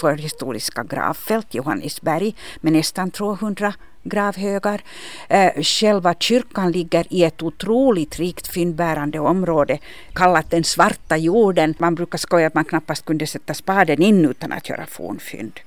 förhistoriska 0.00 0.84
gravfält, 0.84 1.54
Johannisberg, 1.54 2.34
med 2.60 2.72
nästan 2.72 3.10
200 3.10 3.74
gravhögar. 4.02 4.82
Eh, 5.28 5.62
själva 5.62 6.14
kyrkan 6.14 6.72
ligger 6.72 7.06
i 7.10 7.24
ett 7.24 7.42
otroligt 7.42 8.18
rikt 8.18 8.46
fyndbärande 8.48 9.18
område 9.18 9.78
kallat 10.12 10.50
den 10.50 10.64
svarta 10.64 11.16
jorden. 11.16 11.74
Man 11.78 11.94
brukar 11.94 12.18
skoja 12.18 12.46
att 12.46 12.54
man 12.54 12.64
knappast 12.64 13.04
kunde 13.04 13.26
sätta 13.26 13.54
spaden 13.54 14.02
in 14.02 14.24
utan 14.24 14.52
att 14.52 14.68
göra 14.68 14.86
fornfynd. 14.86 15.60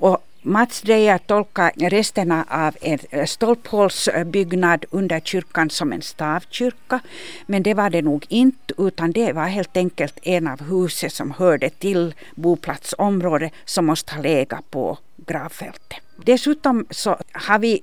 Och 0.00 0.18
Mats 0.44 0.82
Deja 0.82 1.18
tolkar 1.18 1.72
resterna 1.76 2.44
av 2.48 2.76
en 2.80 3.26
stolphålsbyggnad 3.26 4.84
under 4.90 5.20
kyrkan 5.20 5.70
som 5.70 5.92
en 5.92 6.02
stavkyrka. 6.02 7.00
Men 7.46 7.62
det 7.62 7.74
var 7.74 7.90
det 7.90 8.02
nog 8.02 8.26
inte 8.28 8.74
utan 8.78 9.12
det 9.12 9.32
var 9.32 9.46
helt 9.46 9.76
enkelt 9.76 10.18
en 10.22 10.46
av 10.46 10.60
husen 10.60 11.10
som 11.10 11.30
hörde 11.30 11.70
till 11.70 12.14
boplatsområdet 12.34 13.52
som 13.64 13.86
måste 13.86 14.14
ha 14.14 14.22
legat 14.22 14.70
på 14.70 14.98
gravfältet. 15.16 15.98
Dessutom 16.16 16.86
så 16.90 17.16
har 17.32 17.58
vi 17.58 17.80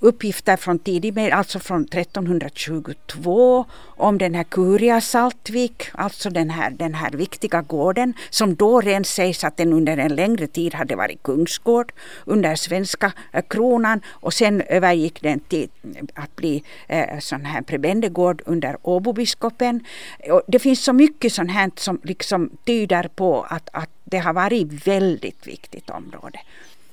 uppgifter 0.00 0.56
från 0.56 0.78
tidigt, 0.78 1.32
alltså 1.32 1.58
från 1.58 1.82
1322 1.84 3.64
om 3.84 4.18
den 4.18 4.34
här 4.34 4.44
Kuria 4.44 5.00
Saltvik, 5.00 5.82
alltså 5.92 6.30
den 6.30 6.50
här, 6.50 6.70
den 6.70 6.94
här 6.94 7.10
viktiga 7.10 7.62
gården 7.62 8.14
som 8.30 8.54
då 8.54 8.80
rent 8.80 9.06
sägs 9.06 9.44
att 9.44 9.56
den 9.56 9.72
under 9.72 9.96
en 9.96 10.14
längre 10.16 10.46
tid 10.46 10.74
hade 10.74 10.96
varit 10.96 11.22
kungsgård 11.22 11.92
under 12.24 12.54
svenska 12.54 13.12
eh, 13.32 13.44
kronan 13.48 14.00
och 14.08 14.34
sen 14.34 14.60
övergick 14.60 15.22
den 15.22 15.40
till 15.40 15.68
att 16.14 16.36
bli 16.36 16.62
eh, 16.88 17.18
sån 17.18 17.44
här 17.44 17.62
prebendegård 17.62 18.42
under 18.46 18.76
Åbobiskopen. 18.82 19.84
Det 20.46 20.58
finns 20.58 20.84
så 20.84 20.92
mycket 20.92 21.32
sånt 21.32 21.50
här 21.50 21.70
som 21.76 22.00
liksom 22.02 22.50
tyder 22.64 23.08
på 23.08 23.42
att, 23.42 23.68
att 23.72 23.90
det 24.04 24.18
har 24.18 24.32
varit 24.32 24.86
väldigt 24.86 25.46
viktigt 25.46 25.90
område. 25.90 26.38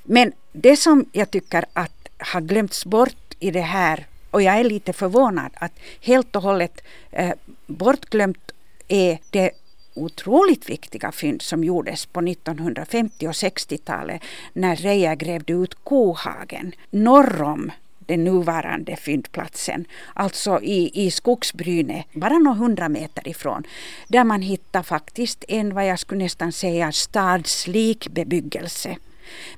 Men 0.03 0.31
det 0.51 0.77
som 0.77 1.05
jag 1.11 1.31
tycker 1.31 1.65
att 1.73 2.09
har 2.17 2.41
glömts 2.41 2.85
bort 2.85 3.35
i 3.39 3.51
det 3.51 3.61
här 3.61 4.05
och 4.31 4.41
jag 4.41 4.59
är 4.59 4.63
lite 4.63 4.93
förvånad 4.93 5.51
att 5.53 5.71
helt 6.01 6.35
och 6.35 6.41
hållet 6.41 6.81
eh, 7.11 7.33
bortglömt 7.67 8.51
är 8.87 9.19
det 9.29 9.51
otroligt 9.93 10.69
viktiga 10.69 11.11
fynd 11.11 11.41
som 11.41 11.63
gjordes 11.63 12.05
på 12.05 12.19
1950 12.19 13.27
och 13.27 13.31
60-talet 13.31 14.21
när 14.53 14.75
Reja 14.75 15.15
grävde 15.15 15.53
ut 15.53 15.75
Kohagen 15.83 16.75
norr 16.89 17.41
om 17.41 17.71
den 17.99 18.23
nuvarande 18.23 18.95
fyndplatsen, 18.95 19.85
alltså 20.13 20.59
i, 20.61 21.05
i 21.05 21.11
Skogsbryne, 21.11 22.03
bara 22.13 22.37
några 22.37 22.57
hundra 22.57 22.89
meter 22.89 23.27
ifrån, 23.27 23.63
där 24.07 24.23
man 24.23 24.41
hittar 24.41 24.83
faktiskt 24.83 25.45
en, 25.47 25.73
vad 25.73 25.87
jag 25.87 25.99
skulle 25.99 26.23
nästan 26.23 26.51
säga, 26.51 26.91
stadslik 26.91 28.07
bebyggelse 28.07 28.97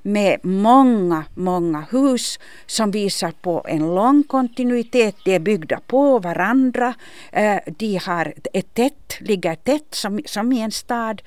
med 0.01 0.39
många, 0.43 1.23
många 1.33 1.85
hus 1.91 2.39
som 2.65 2.91
visar 2.91 3.31
på 3.31 3.65
en 3.67 3.95
lång 3.95 4.23
kontinuitet. 4.23 5.15
De 5.25 5.35
är 5.35 5.39
byggda 5.39 5.79
på 5.87 6.19
varandra. 6.19 6.93
Eh, 7.31 7.57
de 7.65 7.97
har 7.97 8.33
ett 8.53 8.73
tätt, 8.73 9.17
ligger 9.19 9.55
tätt 9.55 9.87
som, 9.89 10.21
som 10.25 10.51
i 10.51 10.61
en 10.61 10.71
stad. 10.71 11.21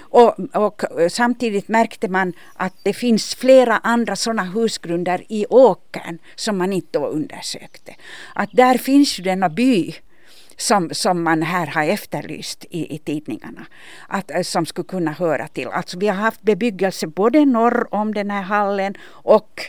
Och, 0.00 0.54
och, 0.54 0.82
samtidigt 1.08 1.68
märkte 1.68 2.08
man 2.08 2.32
att 2.54 2.74
det 2.82 2.92
finns 2.92 3.34
flera 3.34 3.78
andra 3.78 4.16
sådana 4.16 4.44
husgrunder 4.44 5.24
i 5.28 5.46
åkern 5.46 6.18
som 6.34 6.58
man 6.58 6.72
inte 6.72 6.98
då 6.98 7.06
undersökte. 7.06 7.94
Att 8.34 8.50
där 8.52 8.78
finns 8.78 9.18
ju 9.18 9.22
denna 9.22 9.48
by 9.48 9.94
som, 10.56 10.90
som 10.92 11.22
man 11.22 11.42
här 11.42 11.66
har 11.66 11.84
efterlyst 11.84 12.64
i, 12.70 12.94
i 12.94 12.98
tidningarna. 12.98 13.66
Att, 14.08 14.30
eh, 14.30 14.42
som 14.42 14.66
skulle 14.66 14.88
kunna 14.88 15.12
höra 15.12 15.48
till. 15.48 15.68
Alltså 15.68 15.98
vi 15.98 16.08
har 16.08 16.16
haft 16.16 16.42
bebyggelse 16.42 17.06
både 17.06 17.44
norr 17.44 17.94
om 17.94 18.14
den 18.14 18.30
här 18.30 18.42
hallen 18.42 18.94
och 19.06 19.60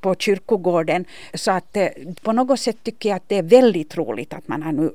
på 0.00 0.14
kyrkogården. 0.14 1.04
Så 1.34 1.50
att 1.50 1.76
eh, 1.76 1.88
på 2.22 2.32
något 2.32 2.60
sätt 2.60 2.76
tycker 2.82 3.08
jag 3.08 3.16
att 3.16 3.28
det 3.28 3.38
är 3.38 3.42
väldigt 3.42 3.96
roligt 3.96 4.32
att 4.32 4.48
man 4.48 4.62
har 4.62 4.72
nu 4.72 4.92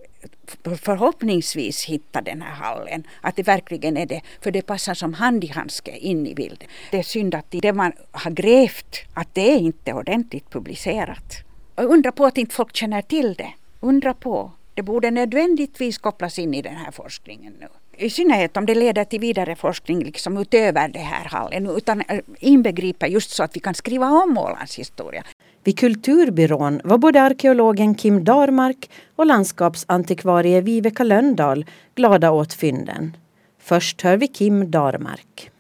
förhoppningsvis 0.77 1.85
hittat 1.85 2.25
den 2.25 2.41
här 2.41 2.55
hallen. 2.55 3.03
Att 3.21 3.35
det 3.35 3.43
verkligen 3.43 3.97
är 3.97 4.05
det. 4.05 4.21
För 4.41 4.51
det 4.51 4.61
passar 4.61 4.93
som 4.93 5.13
hand 5.13 5.43
i 5.43 5.47
handske 5.47 5.97
in 5.97 6.27
i 6.27 6.35
bilden. 6.35 6.67
Det 6.91 6.97
är 6.97 7.03
synd 7.03 7.35
att 7.35 7.45
det 7.49 7.73
man 7.73 7.91
har 8.11 8.31
grävt, 8.31 8.97
att 9.13 9.35
det 9.35 9.51
är 9.51 9.57
inte 9.57 9.93
ordentligt 9.93 10.49
publicerat. 10.49 11.43
Och 11.75 11.83
undra 11.83 12.11
på 12.11 12.25
att 12.25 12.38
inte 12.38 12.55
folk 12.55 12.75
känner 12.75 13.01
till 13.01 13.33
det. 13.33 13.53
Undra 13.79 14.13
på. 14.13 14.51
Det 14.79 14.83
borde 14.83 15.12
nödvändigtvis 15.12 15.98
kopplas 15.98 16.39
in 16.39 16.53
i 16.53 16.62
den 16.62 16.75
här 16.75 16.91
forskningen 16.91 17.53
nu. 17.59 17.67
I 17.98 18.09
synnerhet 18.09 18.57
om 18.57 18.65
det 18.65 18.75
leder 18.75 19.03
till 19.03 19.19
vidare 19.19 19.55
forskning 19.55 20.03
liksom 20.03 20.38
utöver 20.38 20.88
det 20.88 21.00
här 21.00 21.25
hallen, 21.25 21.67
utan 21.67 22.01
äh, 22.01 22.19
inbegriper 22.39 23.07
just 23.07 23.29
så 23.31 23.43
att 23.43 23.55
vi 23.55 23.59
kan 23.59 23.74
skriva 23.74 24.09
om 24.09 24.38
Ålands 24.38 24.79
historia. 24.79 25.24
Vid 25.63 25.79
Kulturbyrån 25.79 26.81
var 26.83 26.98
både 26.98 27.21
arkeologen 27.21 27.95
Kim 27.95 28.24
Darmark 28.24 28.89
och 29.15 29.25
landskapsantikvarie 29.25 30.62
Viveka 30.62 31.03
Löndahl 31.03 31.65
glada 31.95 32.31
åt 32.31 32.53
fynden. 32.53 33.17
Först 33.62 34.01
hör 34.01 34.17
vi 34.17 34.27
Kim 34.27 34.71
Darmark. 34.71 35.51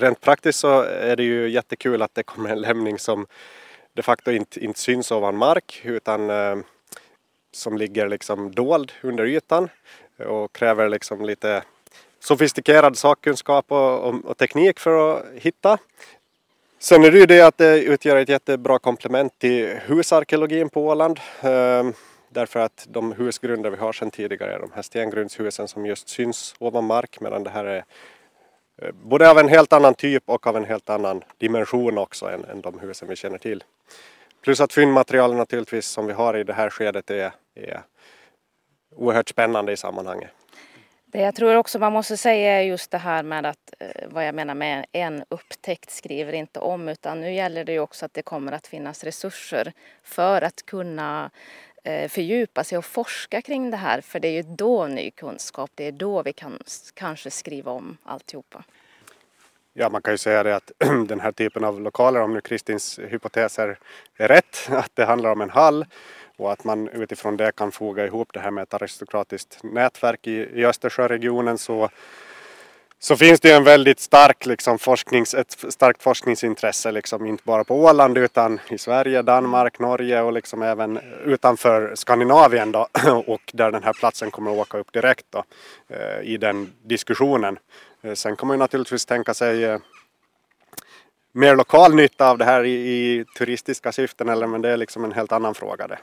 Rent 0.00 0.20
praktiskt 0.20 0.58
så 0.58 0.82
är 0.82 1.16
det 1.16 1.24
ju 1.24 1.48
jättekul 1.48 2.02
att 2.02 2.14
det 2.14 2.22
kommer 2.22 2.50
en 2.50 2.60
lämning 2.60 2.98
som 2.98 3.26
de 3.94 4.02
facto 4.02 4.30
inte, 4.30 4.64
inte 4.64 4.80
syns 4.80 5.12
ovan 5.12 5.36
mark 5.36 5.80
utan 5.84 6.30
äh, 6.30 6.56
som 7.58 7.78
ligger 7.78 8.08
liksom 8.08 8.50
dold 8.50 8.92
under 9.02 9.24
ytan 9.24 9.68
och 10.26 10.52
kräver 10.52 10.88
liksom 10.88 11.24
lite 11.24 11.62
sofistikerad 12.20 12.98
sakkunskap 12.98 13.72
och, 13.72 14.00
och, 14.00 14.24
och, 14.24 14.36
teknik 14.36 14.80
för 14.80 15.12
att 15.12 15.24
hitta. 15.34 15.78
Sen 16.78 17.04
är 17.04 17.10
det 17.10 17.18
ju 17.18 17.26
det 17.26 17.40
att 17.40 17.58
det 17.58 17.82
utgör 17.82 18.16
ett 18.16 18.28
jättebra 18.28 18.78
komplement 18.78 19.38
till 19.38 19.66
husarkeologin 19.86 20.68
på 20.68 20.86
Åland. 20.86 21.20
Ehm, 21.40 21.92
därför 22.28 22.60
att 22.60 22.86
de 22.90 23.12
husgrunder 23.12 23.70
vi 23.70 23.76
har 23.76 23.92
sedan 23.92 24.10
tidigare 24.10 24.54
är 24.54 24.58
de 24.58 24.70
här 24.74 24.82
stengrundshusen 24.82 25.68
som 25.68 25.86
just 25.86 26.08
syns 26.08 26.54
ovan 26.58 26.84
mark 26.84 27.20
medan 27.20 27.44
det 27.44 27.50
här 27.50 27.64
är 27.64 27.84
eh, 28.82 28.92
både 28.92 29.30
av 29.30 29.38
en 29.38 29.48
helt 29.48 29.72
annan 29.72 29.94
typ 29.94 30.22
och 30.26 30.46
av 30.46 30.56
en 30.56 30.64
helt 30.64 30.90
annan 30.90 31.24
dimension 31.38 31.98
också 31.98 32.26
än, 32.26 32.44
än 32.44 32.60
de 32.60 32.78
husen 32.78 33.08
vi 33.08 33.16
känner 33.16 33.38
till. 33.38 33.64
Plus 34.40 34.60
att 34.60 34.72
fyndmaterialet 34.72 35.36
naturligtvis 35.36 35.86
som 35.86 36.06
vi 36.06 36.12
har 36.12 36.36
i 36.36 36.44
det 36.44 36.52
här 36.52 36.70
skedet 36.70 37.10
är, 37.10 37.32
är 37.54 37.82
oerhört 38.96 39.28
spännande 39.28 39.72
i 39.72 39.76
sammanhanget. 39.76 40.30
Det 41.12 41.20
jag 41.20 41.34
tror 41.34 41.54
också 41.54 41.78
man 41.78 41.92
måste 41.92 42.16
säga 42.16 42.52
är 42.52 42.62
just 42.62 42.90
det 42.90 42.98
här 42.98 43.22
med 43.22 43.46
att 43.46 43.74
eh, 43.78 44.08
vad 44.10 44.26
jag 44.26 44.34
menar 44.34 44.54
med 44.54 44.86
en 44.92 45.24
upptäckt 45.28 45.90
skriver 45.90 46.32
inte 46.32 46.60
om 46.60 46.88
utan 46.88 47.20
nu 47.20 47.32
gäller 47.32 47.64
det 47.64 47.72
ju 47.72 47.80
också 47.80 48.06
att 48.06 48.14
det 48.14 48.22
kommer 48.22 48.52
att 48.52 48.66
finnas 48.66 49.04
resurser 49.04 49.72
för 50.02 50.42
att 50.42 50.66
kunna 50.66 51.30
eh, 51.84 52.08
fördjupa 52.08 52.64
sig 52.64 52.78
och 52.78 52.84
forska 52.84 53.42
kring 53.42 53.70
det 53.70 53.76
här 53.76 54.00
för 54.00 54.20
det 54.20 54.28
är 54.28 54.32
ju 54.32 54.42
då 54.42 54.86
ny 54.86 55.10
kunskap, 55.10 55.70
det 55.74 55.84
är 55.84 55.92
då 55.92 56.22
vi 56.22 56.32
kan 56.32 56.58
kanske 56.94 57.30
skriva 57.30 57.72
om 57.72 57.96
alltihopa. 58.02 58.64
Ja, 59.80 59.88
man 59.88 60.02
kan 60.02 60.14
ju 60.14 60.18
säga 60.18 60.42
det 60.42 60.56
att 60.56 60.72
den 61.08 61.20
här 61.20 61.32
typen 61.32 61.64
av 61.64 61.80
lokaler, 61.80 62.20
om 62.20 62.34
nu 62.34 62.40
Kristins 62.40 62.98
hypoteser 62.98 63.78
är 64.16 64.28
rätt, 64.28 64.68
att 64.70 64.90
det 64.94 65.04
handlar 65.04 65.32
om 65.32 65.40
en 65.40 65.50
hall 65.50 65.84
och 66.36 66.52
att 66.52 66.64
man 66.64 66.88
utifrån 66.88 67.36
det 67.36 67.52
kan 67.56 67.72
foga 67.72 68.06
ihop 68.06 68.28
det 68.32 68.40
här 68.40 68.50
med 68.50 68.62
ett 68.62 68.74
aristokratiskt 68.74 69.58
nätverk 69.62 70.26
i, 70.26 70.32
i 70.32 70.64
Östersjöregionen 70.64 71.58
så, 71.58 71.88
så 72.98 73.16
finns 73.16 73.40
det 73.40 73.48
ju 73.48 73.54
en 73.54 73.64
väldigt 73.64 74.00
stark 74.00 74.46
liksom, 74.46 74.78
forsknings, 74.78 75.34
ett 75.34 75.64
starkt 75.68 76.02
forskningsintresse, 76.02 76.92
liksom, 76.92 77.26
inte 77.26 77.42
bara 77.46 77.64
på 77.64 77.84
Åland 77.84 78.18
utan 78.18 78.60
i 78.70 78.78
Sverige, 78.78 79.22
Danmark, 79.22 79.78
Norge 79.78 80.22
och 80.22 80.32
liksom 80.32 80.62
även 80.62 81.00
utanför 81.24 81.92
Skandinavien 81.94 82.72
då, 82.72 82.88
och 83.26 83.50
där 83.52 83.72
den 83.72 83.82
här 83.82 83.92
platsen 83.92 84.30
kommer 84.30 84.50
att 84.50 84.58
åka 84.58 84.78
upp 84.78 84.92
direkt 84.92 85.26
då, 85.30 85.44
eh, 85.88 86.20
i 86.22 86.36
den 86.36 86.72
diskussionen. 86.82 87.58
Eh, 88.02 88.14
sen 88.14 88.36
kan 88.36 88.46
man 88.46 88.54
ju 88.54 88.58
naturligtvis 88.58 89.06
tänka 89.06 89.34
sig 89.34 89.64
eh, 89.64 89.78
mer 91.32 91.56
lokal 91.56 91.94
nytta 91.94 92.30
av 92.30 92.38
det 92.38 92.44
här 92.44 92.64
i, 92.64 92.72
i, 92.72 93.24
turistiska 93.38 93.92
syften 93.92 94.28
eller 94.28 94.46
men 94.46 94.62
det 94.62 94.70
är 94.70 94.76
liksom 94.76 95.04
en 95.04 95.12
helt 95.12 95.32
annan 95.32 95.54
fråga 95.54 95.86
det. 95.86 95.98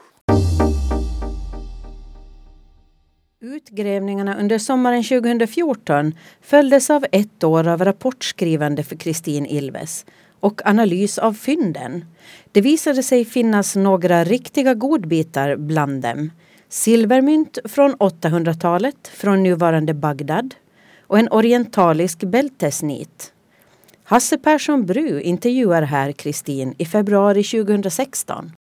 Utgrävningarna 3.40 4.38
under 4.38 4.58
sommaren 4.58 5.04
2014 5.04 6.14
följdes 6.40 6.90
av 6.90 7.06
ett 7.12 7.44
år 7.44 7.68
av 7.68 7.84
rapportskrivande 7.84 8.82
för 8.82 8.96
Kristin 8.96 9.46
Ilves 9.46 10.06
och 10.40 10.60
analys 10.64 11.18
av 11.18 11.32
fynden. 11.32 12.04
Det 12.52 12.60
visade 12.60 13.02
sig 13.02 13.24
finnas 13.24 13.76
några 13.76 14.24
riktiga 14.24 14.74
godbitar 14.74 15.56
bland 15.56 16.02
dem. 16.02 16.30
Silvermynt 16.68 17.58
från 17.64 17.96
800-talet 17.96 19.08
från 19.08 19.42
nuvarande 19.42 19.94
Bagdad 19.94 20.54
och 21.06 21.18
en 21.18 21.28
orientalisk 21.30 22.18
bältesnit. 22.18 23.32
Hasse 24.04 24.38
Persson 24.38 24.86
Bru 24.86 25.20
intervjuar 25.20 25.82
här 25.82 26.12
Kristin 26.12 26.74
i 26.78 26.84
februari 26.84 27.44
2016. 27.44 28.52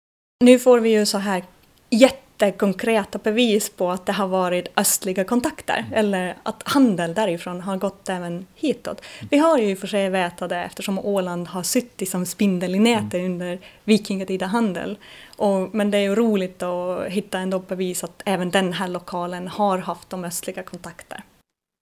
Nu 0.44 0.60
får 0.60 0.80
vi 0.80 0.90
ju 0.90 1.06
så 1.06 1.18
här 1.18 1.44
jätte 1.90 2.26
inte 2.36 2.58
konkreta 2.58 3.20
bevis 3.20 3.70
på 3.70 3.92
att 3.92 4.06
det 4.06 4.12
har 4.12 4.28
varit 4.28 4.68
östliga 4.76 5.24
kontakter 5.24 5.86
eller 5.94 6.36
att 6.44 6.64
handel 6.66 7.14
därifrån 7.14 7.62
har 7.62 7.78
gått 7.78 8.10
även 8.10 8.46
hitåt. 8.56 9.02
Vi 9.30 9.38
har 9.38 9.58
ju 9.58 9.70
i 9.70 9.74
och 9.74 9.78
för 9.78 9.88
sig 9.88 10.10
vetat 10.10 10.50
det 10.50 10.58
eftersom 10.58 11.00
Åland 11.00 11.48
har 11.48 11.64
suttit 11.64 12.10
som 12.10 12.26
spindel 12.26 12.76
i 12.76 12.80
nätet 12.80 13.14
mm. 13.14 13.32
under 13.32 13.60
vikingatida 13.84 14.46
handel. 14.46 14.98
Och, 15.38 15.76
men 15.76 15.92
det 15.92 15.98
är 15.98 16.02
ju 16.02 16.16
roligt 16.16 16.64
att 16.64 17.08
hitta 17.08 17.40
ändå 17.40 17.60
bevis 17.60 18.04
att 18.04 18.22
även 18.26 18.52
den 18.52 18.74
här 18.74 18.88
lokalen 18.88 19.48
har 19.48 19.78
haft 19.78 20.10
de 20.10 20.26
östliga 20.26 20.64
kontakter. 20.64 21.24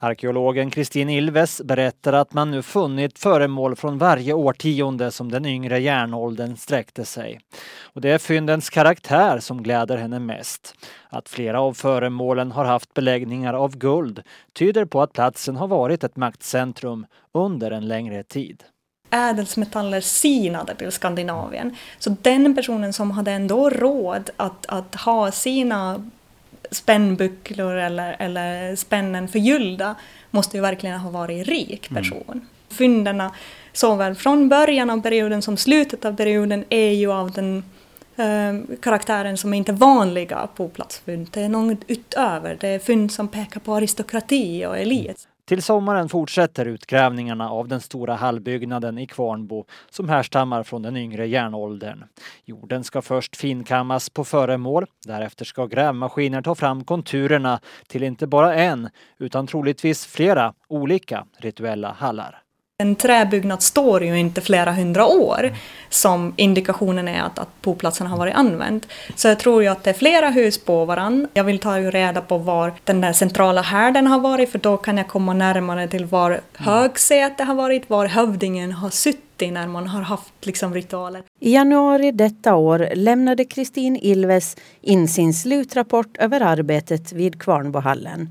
Arkeologen 0.04 0.72
Kristin 0.72 1.10
Ilves 1.10 1.62
berättar 1.62 2.14
att 2.14 2.34
man 2.34 2.52
nu 2.52 2.62
funnit 2.62 3.20
föremål 3.20 3.76
från 3.76 3.98
varje 3.98 4.34
årtionde 4.34 5.12
som 5.12 5.32
den 5.32 5.46
yngre 5.46 5.80
järnåldern 5.80 6.58
sträckte 6.58 7.06
sig. 7.06 7.40
Och 7.84 8.02
det 8.02 8.10
är 8.10 8.18
fyndens 8.18 8.70
karaktär 8.70 9.40
som 9.40 9.64
gläder 9.64 9.98
henne 9.98 10.20
mest. 10.20 10.76
Att 11.10 11.30
flera 11.30 11.62
av 11.62 11.74
föremålen 11.74 12.52
har 12.52 12.66
haft 12.66 12.94
beläggningar 12.94 13.54
av 13.54 13.78
guld 13.78 14.24
tyder 14.54 14.86
på 14.86 15.02
att 15.02 15.14
platsen 15.14 15.56
har 15.56 15.68
varit 15.68 16.04
ett 16.04 16.16
maktcentrum 16.16 17.06
under 17.34 17.72
en 17.72 17.88
längre 17.88 18.24
tid 18.24 18.64
ädelsmetaller 19.14 20.02
sinade 20.02 20.76
till 20.76 20.92
Skandinavien. 20.92 21.76
Så 22.00 22.16
den 22.22 22.56
personen 22.56 22.94
som 22.94 23.12
hade 23.12 23.32
ändå 23.32 23.70
råd 23.70 24.30
att, 24.38 24.66
att 24.66 24.96
ha 24.96 25.32
sina 25.32 26.10
spännbucklor 26.74 27.76
eller, 27.76 28.16
eller 28.20 28.76
spännen 28.76 29.28
förgyllda 29.28 29.96
måste 30.32 30.58
ju 30.58 30.62
verkligen 30.62 31.00
ha 31.00 31.10
varit 31.10 31.48
rik 31.48 31.92
mm. 31.92 32.04
person. 32.04 32.24
Mm. 32.28 32.48
Fynderna 32.70 33.32
såväl 33.74 34.16
från 34.16 34.50
början 34.50 34.90
av 34.90 35.02
perioden 35.02 35.42
som 35.42 35.58
slutet 35.58 36.06
av 36.06 36.16
perioden 36.16 36.66
är 36.70 36.92
ju 36.92 37.12
av 37.12 37.32
den 37.32 37.64
eh, 38.16 38.78
karaktären 38.82 39.38
som 39.38 39.54
är 39.54 39.58
inte 39.58 39.72
vanliga 39.72 40.48
på 40.56 40.70
platsfynd. 40.70 41.28
Det 41.32 41.42
är 41.42 41.50
något 41.50 41.80
utöver, 41.88 42.58
det 42.60 42.68
är 42.68 42.80
fynd 42.80 43.12
som 43.12 43.28
pekar 43.28 43.60
på 43.60 43.74
aristokrati 43.74 44.66
och 44.66 44.78
elit. 44.78 45.28
Till 45.46 45.64
sommaren 45.64 46.10
fortsätter 46.10 46.66
utgrävningarna 46.66 47.50
av 47.50 47.68
den 47.68 47.82
stora 47.82 48.16
hallbyggnaden 48.16 48.98
i 48.98 49.08
Kvarnbo 49.08 49.66
som 49.90 50.10
härstammar 50.10 50.64
från 50.64 50.82
den 50.82 50.98
yngre 50.98 51.28
järnåldern. 51.28 52.04
Jorden 52.46 52.84
ska 52.84 53.02
först 53.02 53.36
finkammas 53.36 54.10
på 54.10 54.24
föremål. 54.24 54.86
Därefter 55.06 55.46
ska 55.46 55.66
grävmaskiner 55.66 56.42
ta 56.42 56.56
fram 56.56 56.84
konturerna 56.84 57.60
till 57.88 58.04
inte 58.04 58.28
bara 58.28 58.56
en 58.56 58.90
utan 59.18 59.48
troligtvis 59.48 60.06
flera 60.06 60.54
olika 60.68 61.26
rituella 61.38 61.92
hallar. 61.92 62.43
En 62.84 62.96
träbyggnad 62.96 63.64
står 63.64 64.04
ju 64.04 64.20
inte 64.20 64.42
flera 64.42 64.72
hundra 64.72 65.06
år 65.06 65.52
som 65.90 66.34
indikationen 66.38 67.08
är 67.08 67.22
att, 67.22 67.40
att 67.40 67.62
boplatsen 67.62 68.08
har 68.08 68.18
varit 68.18 68.36
använd. 68.36 68.86
Så 69.16 69.28
jag 69.28 69.40
tror 69.40 69.64
ju 69.64 69.70
att 69.70 69.84
det 69.84 69.90
är 69.90 69.94
flera 69.94 70.30
hus 70.30 70.58
på 70.58 70.86
varann. 70.86 71.28
Jag 71.34 71.44
vill 71.44 71.60
ta 71.60 71.80
ju 71.80 71.92
reda 71.92 72.22
på 72.22 72.38
var 72.38 72.74
den 72.84 73.02
där 73.02 73.14
centrala 73.14 73.62
härden 73.62 74.08
har 74.08 74.20
varit 74.20 74.52
för 74.52 74.60
då 74.60 74.78
kan 74.78 74.98
jag 74.98 75.08
komma 75.08 75.34
närmare 75.34 75.88
till 75.88 76.06
var 76.06 76.42
högsäte 76.54 77.44
har 77.44 77.56
varit, 77.56 77.90
var 77.90 78.06
hövdingen 78.06 78.72
har 78.72 78.90
suttit 78.90 79.54
när 79.54 79.68
man 79.68 79.88
har 79.88 80.02
haft 80.02 80.46
liksom 80.46 80.74
ritualer. 80.74 81.24
I 81.40 81.54
januari 81.54 82.12
detta 82.12 82.56
år 82.56 82.90
lämnade 82.96 83.46
Kristin 83.46 83.96
Ilves 84.02 84.58
in 84.82 85.08
sin 85.08 85.34
slutrapport 85.34 86.18
över 86.18 86.42
arbetet 86.42 87.14
vid 87.14 87.42
Kvarnbohallen. 87.42 88.30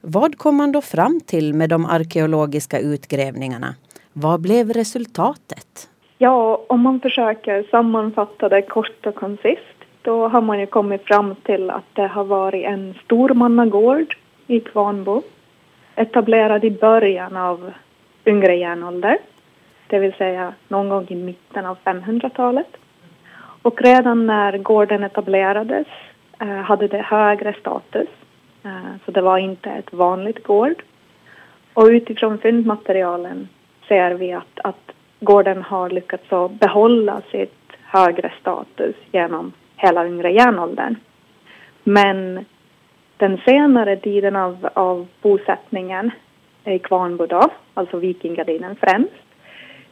Vad 0.00 0.38
kom 0.38 0.56
man 0.56 0.72
då 0.72 0.80
fram 0.80 1.20
till 1.26 1.54
med 1.54 1.70
de 1.70 1.86
arkeologiska 1.86 2.78
utgrävningarna? 2.78 3.74
Vad 4.12 4.40
blev 4.40 4.72
resultatet? 4.72 5.88
Ja, 6.18 6.64
om 6.68 6.80
man 6.80 7.00
försöker 7.00 7.62
sammanfatta 7.70 8.48
det 8.48 8.62
kort 8.62 9.06
och 9.06 9.14
koncist 9.14 9.78
då 10.02 10.28
har 10.28 10.40
man 10.40 10.60
ju 10.60 10.66
kommit 10.66 11.04
fram 11.04 11.34
till 11.34 11.70
att 11.70 11.84
det 11.92 12.06
har 12.06 12.24
varit 12.24 12.64
en 12.64 12.94
stormannagård 13.04 14.16
i 14.46 14.60
Kvarnbo 14.60 15.22
etablerad 15.96 16.64
i 16.64 16.70
början 16.70 17.36
av 17.36 17.72
yngre 18.26 18.56
järnålder, 18.56 19.18
det 19.86 19.98
vill 19.98 20.12
säga 20.12 20.54
någon 20.68 20.88
gång 20.88 21.06
i 21.08 21.14
mitten 21.14 21.66
av 21.66 21.78
500-talet. 21.84 22.76
Och 23.62 23.82
redan 23.82 24.26
när 24.26 24.58
gården 24.58 25.02
etablerades 25.02 25.86
eh, 26.40 26.48
hade 26.48 26.88
det 26.88 27.02
högre 27.02 27.54
status 27.60 28.08
Eh, 28.64 28.94
så 29.04 29.10
det 29.10 29.20
var 29.20 29.38
inte 29.38 29.70
ett 29.70 29.92
vanligt 29.92 30.42
gård. 30.42 30.82
Och 31.74 31.86
utifrån 31.86 32.38
fyndmaterialen 32.38 33.48
ser 33.88 34.10
vi 34.10 34.32
att, 34.32 34.60
att 34.64 34.92
gården 35.20 35.62
har 35.62 35.90
lyckats 35.90 36.24
behålla 36.60 37.22
sitt 37.30 37.72
högre 37.82 38.32
status 38.40 38.94
genom 39.12 39.52
hela 39.76 40.06
yngre 40.06 40.32
järnåldern. 40.32 40.96
Men 41.84 42.44
den 43.16 43.38
senare 43.44 43.96
tiden 43.96 44.36
av, 44.36 44.68
av 44.74 45.06
bosättningen 45.22 46.10
i 46.64 46.78
Kvarnbo 46.78 47.26
då, 47.26 47.48
alltså 47.74 47.96
vikingatiden 47.96 48.76
främst, 48.76 49.12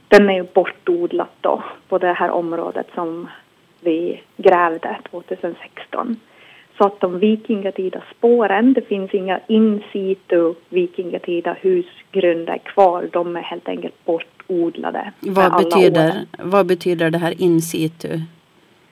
den 0.08 0.30
är 0.30 0.34
ju 0.34 0.42
bortodlat 0.42 1.32
då 1.40 1.62
på 1.88 1.98
det 1.98 2.12
här 2.12 2.30
området 2.30 2.86
som 2.94 3.28
vi 3.80 4.22
grävde 4.36 4.96
2016. 5.10 6.16
Så 6.78 6.86
att 6.86 7.00
de 7.00 7.18
vikingatida 7.18 8.02
spåren, 8.16 8.72
det 8.72 8.80
finns 8.80 9.14
inga 9.14 9.40
in 9.46 9.82
situ 9.92 10.54
vikingatida 10.68 11.56
husgrunder 11.60 12.58
kvar. 12.58 13.08
De 13.12 13.36
är 13.36 13.40
helt 13.40 13.68
enkelt 13.68 14.04
bortodlade. 14.04 15.12
Vad 15.20 15.56
betyder, 15.56 16.12
vad 16.38 16.66
betyder 16.66 17.10
det 17.10 17.18
här 17.18 17.42
in 17.42 17.62
situ? 17.62 18.20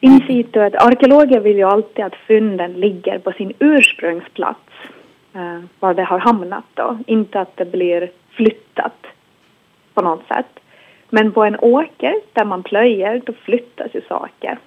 In 0.01 0.21
situ, 0.27 0.61
arkeologer 0.61 1.41
vill 1.41 1.57
ju 1.57 1.65
alltid 1.65 2.05
att 2.05 2.15
fynden 2.15 2.73
ligger 2.73 3.19
på 3.19 3.33
sin 3.33 3.53
ursprungsplats. 3.59 4.71
Eh, 5.35 5.61
var 5.81 5.95
det 5.95 6.05
har 6.05 6.19
hamnat 6.19 6.65
då. 6.75 6.99
Inte 7.07 7.41
att 7.41 7.57
det 7.57 7.65
blir 7.65 8.11
flyttat 8.31 9.07
på 9.95 10.03
något 10.03 10.29
sätt. 10.29 10.61
Men 11.11 11.33
på 11.33 11.45
en 11.45 11.57
åker 11.59 12.15
där 12.33 12.45
man 12.45 12.63
plöjer, 12.63 13.23
då 13.27 13.33
flyttas 13.33 13.95
ju 13.95 14.01
saker. 14.09 14.59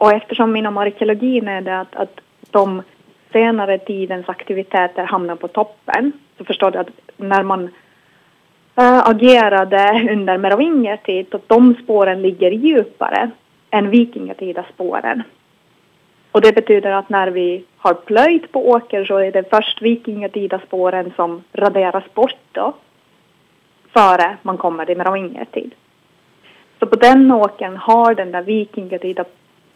Och 0.00 0.12
eftersom 0.12 0.56
inom 0.56 0.78
arkeologin 0.78 1.48
är 1.48 1.60
det 1.60 1.80
att, 1.80 1.96
att 1.96 2.20
de 2.50 2.82
senare 3.32 3.78
tidens 3.78 4.28
aktiviteter 4.28 5.04
hamnar 5.04 5.36
på 5.36 5.48
toppen 5.48 6.12
så 6.38 6.44
förstår 6.44 6.70
du 6.70 6.78
att 6.78 6.90
när 7.16 7.42
man 7.42 7.64
äh, 8.76 9.08
agerade 9.08 10.08
under 10.10 10.38
merovingertid 10.38 11.34
att 11.34 11.48
de 11.48 11.74
spåren 11.74 12.22
ligger 12.22 12.50
djupare 12.50 13.30
än 13.70 13.90
vikingatida 13.90 14.64
spåren. 14.74 15.22
Och 16.32 16.40
det 16.40 16.54
betyder 16.54 16.90
att 16.90 17.08
när 17.08 17.28
vi 17.28 17.64
har 17.76 17.94
plöjt 17.94 18.52
på 18.52 18.68
åker 18.68 19.04
så 19.04 19.16
är 19.16 19.32
det 19.32 19.50
först 19.50 19.82
vikingatida 19.82 20.60
spåren 20.66 21.12
som 21.16 21.42
raderas 21.52 22.14
bort 22.14 22.44
då 22.52 22.74
före 23.92 24.36
man 24.42 24.58
kommer 24.58 24.84
till 24.84 24.98
merovingertid. 24.98 25.74
Så 26.78 26.86
på 26.86 26.96
den 26.96 27.32
åkern 27.32 27.76
har 27.76 28.14
den 28.14 28.32
där 28.32 28.42
vikingatida 28.42 29.24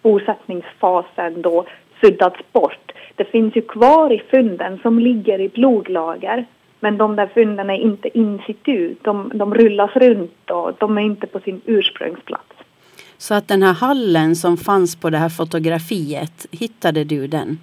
bosättningsfasen 0.05 1.43
då 1.43 1.67
suddats 2.01 2.41
bort. 2.53 2.93
Det 3.17 3.25
finns 3.25 3.57
ju 3.57 3.63
kvar 3.63 4.13
i 4.13 4.23
fynden 4.31 4.79
som 4.83 4.99
ligger 4.99 5.41
i 5.41 5.49
blodlager. 5.49 6.47
Men 6.81 6.99
de 6.99 7.17
där 7.17 7.27
fynden 7.27 7.71
är 7.71 7.79
inte 7.79 8.19
in 8.19 8.43
situ. 8.47 8.95
De, 9.03 9.31
de 9.35 9.55
rullas 9.55 9.91
runt 9.95 10.51
och 10.51 10.73
de 10.79 10.99
är 10.99 11.03
inte 11.03 11.27
på 11.27 11.41
sin 11.41 11.61
ursprungsplats. 11.65 12.55
Så 13.19 13.35
att 13.35 13.49
den 13.49 13.63
här 13.63 13.73
hallen 13.73 14.37
som 14.37 14.57
fanns 14.57 14.97
på 14.97 15.11
det 15.11 15.19
här 15.19 15.29
fotografiet, 15.29 16.47
hittade 16.51 17.05
du 17.05 17.27
den? 17.27 17.59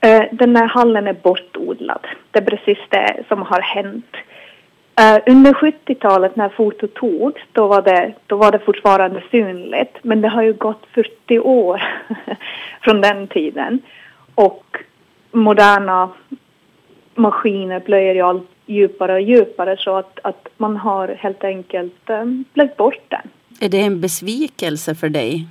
Eh, 0.00 0.22
den 0.32 0.56
här 0.56 0.66
hallen 0.66 1.06
är 1.06 1.16
bortodlad. 1.22 2.06
Det 2.30 2.38
är 2.38 2.44
precis 2.44 2.78
det 2.88 3.24
som 3.28 3.42
har 3.42 3.60
hänt. 3.60 4.16
Uh, 5.00 5.18
under 5.26 5.52
70-talet 5.52 6.36
när 6.36 6.48
fotot 6.48 6.94
togs, 6.94 7.42
då 7.52 7.66
var, 7.66 7.82
det, 7.82 8.14
då 8.26 8.36
var 8.36 8.52
det 8.52 8.58
fortfarande 8.58 9.22
synligt. 9.30 9.96
Men 10.02 10.20
det 10.20 10.28
har 10.28 10.42
ju 10.42 10.52
gått 10.52 10.86
40 10.94 11.38
år 11.38 11.82
från 12.80 13.00
den 13.00 13.26
tiden. 13.28 13.78
Och 14.34 14.76
moderna 15.32 16.10
maskiner 17.14 17.80
plöjer 17.80 18.14
ju 18.14 18.20
allt 18.20 18.50
djupare 18.66 19.12
och 19.12 19.20
djupare 19.20 19.76
så 19.78 19.96
att, 19.96 20.18
att 20.22 20.48
man 20.56 20.76
har 20.76 21.08
helt 21.08 21.44
enkelt 21.44 22.10
um, 22.10 22.44
bort 22.76 23.02
den. 23.08 23.28
Är 23.60 23.68
det 23.68 23.80
en 23.80 24.00
besvikelse 24.00 24.94
för 24.94 25.08
dig 25.08 25.46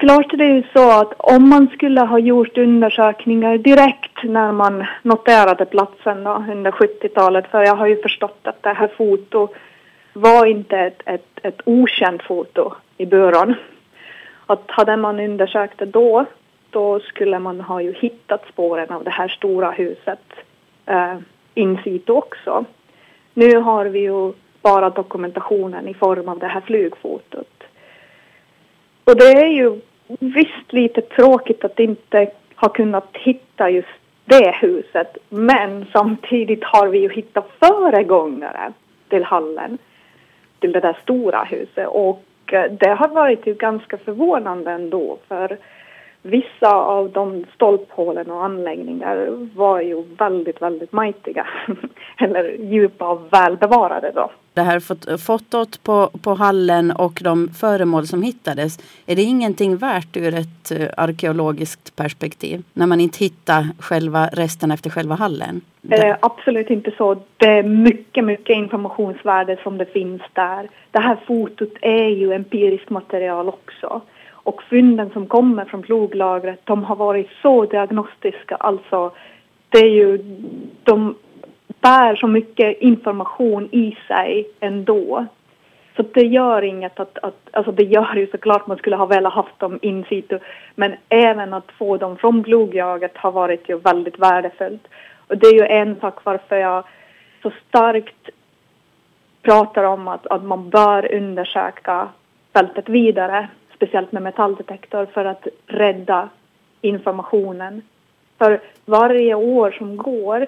Klart 0.00 0.38
det 0.38 0.44
är 0.44 0.54
ju 0.54 0.62
så 0.72 0.90
att 0.90 1.12
om 1.18 1.48
man 1.48 1.68
skulle 1.68 2.00
ha 2.00 2.18
gjort 2.18 2.58
undersökningar 2.58 3.58
direkt 3.58 4.22
när 4.22 4.52
man 4.52 4.86
noterade 5.02 5.64
platsen 5.64 6.24
då, 6.24 6.44
under 6.50 6.70
70-talet, 6.70 7.46
för 7.50 7.62
jag 7.62 7.76
har 7.76 7.86
ju 7.86 8.02
förstått 8.02 8.40
att 8.42 8.62
det 8.62 8.72
här 8.72 8.88
fotot 8.96 9.54
var 10.12 10.46
inte 10.46 10.78
ett, 10.78 11.02
ett, 11.04 11.26
ett 11.42 11.60
okänt 11.64 12.22
foto 12.22 12.72
i 12.96 13.06
byrån. 13.06 13.54
Att 14.46 14.64
hade 14.66 14.96
man 14.96 15.20
undersökt 15.20 15.78
det 15.78 15.86
då, 15.86 16.24
då 16.70 17.00
skulle 17.00 17.38
man 17.38 17.60
ha 17.60 17.82
ju 17.82 17.92
hittat 17.92 18.48
spåren 18.52 18.90
av 18.90 19.04
det 19.04 19.10
här 19.10 19.28
stora 19.28 19.70
huset 19.70 20.24
eh, 20.86 21.16
in 21.54 21.78
situ 21.84 22.12
också. 22.12 22.64
Nu 23.34 23.56
har 23.56 23.84
vi 23.84 23.98
ju 23.98 24.32
bara 24.62 24.90
dokumentationen 24.90 25.88
i 25.88 25.94
form 25.94 26.28
av 26.28 26.38
det 26.38 26.46
här 26.46 26.60
flygfotot. 26.60 27.64
Och 29.04 29.16
det 29.16 29.32
är 29.32 29.48
ju 29.48 29.80
visst 30.18 30.72
lite 30.72 31.00
tråkigt 31.00 31.64
att 31.64 31.78
inte 31.78 32.30
ha 32.54 32.68
kunnat 32.68 33.08
hitta 33.12 33.70
just 33.70 33.88
det 34.24 34.54
huset. 34.60 35.16
Men 35.28 35.86
samtidigt 35.92 36.64
har 36.64 36.88
vi 36.88 36.98
ju 36.98 37.08
hittat 37.08 37.50
föregångare 37.58 38.72
till 39.08 39.24
hallen, 39.24 39.78
till 40.60 40.72
det 40.72 40.80
där 40.80 40.96
stora 41.02 41.44
huset. 41.44 41.88
Och 41.88 42.24
eh, 42.52 42.72
det 42.72 42.90
har 42.90 43.08
varit 43.08 43.46
ju 43.46 43.54
ganska 43.54 43.98
förvånande 43.98 44.70
ändå 44.70 45.18
för 45.28 45.58
vissa 46.22 46.74
av 46.74 47.10
de 47.10 47.44
stolphålen 47.54 48.30
och 48.30 48.44
anläggningar 48.44 49.48
var 49.56 49.80
ju 49.80 50.02
väldigt, 50.18 50.62
väldigt 50.62 50.92
majtiga. 50.92 51.46
Eller 52.18 52.56
djupa 52.58 53.08
och 53.08 53.32
välbevarade 53.32 54.12
då. 54.14 54.30
Det 54.54 54.62
här 54.62 55.16
fotot 55.16 55.82
på, 55.82 56.10
på 56.22 56.34
hallen 56.34 56.90
och 56.90 57.20
de 57.24 57.48
föremål 57.48 58.06
som 58.06 58.22
hittades, 58.22 58.78
är 59.06 59.16
det 59.16 59.22
ingenting 59.22 59.76
värt 59.76 60.16
ur 60.16 60.34
ett 60.34 60.72
uh, 60.80 60.86
arkeologiskt 60.96 61.96
perspektiv? 61.96 62.62
När 62.72 62.86
man 62.86 63.00
inte 63.00 63.18
hittar 63.18 63.64
själva 63.78 64.26
resten 64.32 64.70
efter 64.70 64.90
själva 64.90 65.14
hallen? 65.14 65.60
Eh, 65.90 66.16
absolut 66.20 66.70
inte 66.70 66.90
så. 66.96 67.16
Det 67.36 67.46
är 67.46 67.62
mycket, 67.62 68.24
mycket 68.24 68.56
informationsvärde 68.56 69.56
som 69.62 69.78
det 69.78 69.86
finns 69.86 70.22
där. 70.32 70.68
Det 70.90 71.00
här 71.00 71.16
fotot 71.26 71.72
är 71.80 72.08
ju 72.08 72.32
empiriskt 72.32 72.90
material 72.90 73.48
också. 73.48 74.00
Och 74.50 74.62
fynden 74.62 75.10
som 75.10 75.26
kommer 75.26 75.64
från 75.64 75.82
ploglagret, 75.82 76.60
de 76.64 76.84
har 76.84 76.96
varit 76.96 77.30
så 77.42 77.64
diagnostiska. 77.64 78.56
Alltså, 78.56 79.10
det 79.68 79.78
är 79.78 79.90
ju, 79.90 80.18
de 80.84 81.14
bär 81.80 82.16
så 82.16 82.26
mycket 82.26 82.78
information 82.80 83.68
i 83.72 83.96
sig 84.08 84.48
ändå. 84.60 85.26
Så 85.96 86.02
det 86.02 86.26
gör 86.26 86.62
inget 86.62 87.00
att, 87.00 87.18
att, 87.18 87.36
alltså 87.50 87.72
det 87.72 87.82
gör 87.82 88.14
ju 88.14 88.26
såklart 88.26 88.66
man 88.66 88.76
skulle 88.76 88.96
ha 88.96 89.06
velat 89.06 89.32
haft 89.32 89.58
dem 89.58 89.78
in 89.82 90.04
situ. 90.04 90.38
Men 90.74 90.94
även 91.08 91.54
att 91.54 91.72
få 91.78 91.96
dem 91.96 92.16
från 92.16 92.42
blodjaget 92.42 93.16
har 93.16 93.32
varit 93.32 93.68
ju 93.68 93.78
väldigt 93.78 94.18
värdefullt. 94.18 94.88
Och 95.26 95.38
det 95.38 95.46
är 95.46 95.54
ju 95.54 95.66
en 95.66 96.00
sak 96.00 96.24
varför 96.24 96.56
jag 96.56 96.84
så 97.42 97.52
starkt 97.68 98.28
pratar 99.42 99.84
om 99.84 100.08
att, 100.08 100.26
att 100.26 100.44
man 100.44 100.70
bör 100.70 101.14
undersöka 101.14 102.08
fältet 102.52 102.88
vidare 102.88 103.48
speciellt 103.80 104.12
med 104.12 104.22
metalldetektor, 104.22 105.06
för 105.06 105.24
att 105.24 105.46
rädda 105.66 106.28
informationen. 106.80 107.82
För 108.38 108.60
varje 108.84 109.34
år 109.34 109.70
som 109.70 109.96
går, 109.96 110.46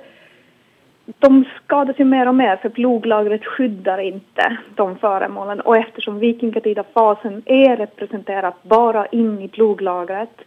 de 1.18 1.44
skadas 1.64 1.98
ju 1.98 2.04
mer 2.04 2.28
och 2.28 2.34
mer 2.34 2.56
för 2.56 2.68
ploglagret 2.68 3.44
skyddar 3.44 3.98
inte 3.98 4.58
de 4.74 4.98
föremålen 4.98 5.60
och 5.60 5.76
eftersom 5.76 6.18
vikingatida 6.18 6.84
fasen 6.94 7.42
är 7.46 7.76
representerad 7.76 8.52
bara 8.62 9.06
in 9.06 9.40
i 9.40 9.48
ploglagret 9.48 10.40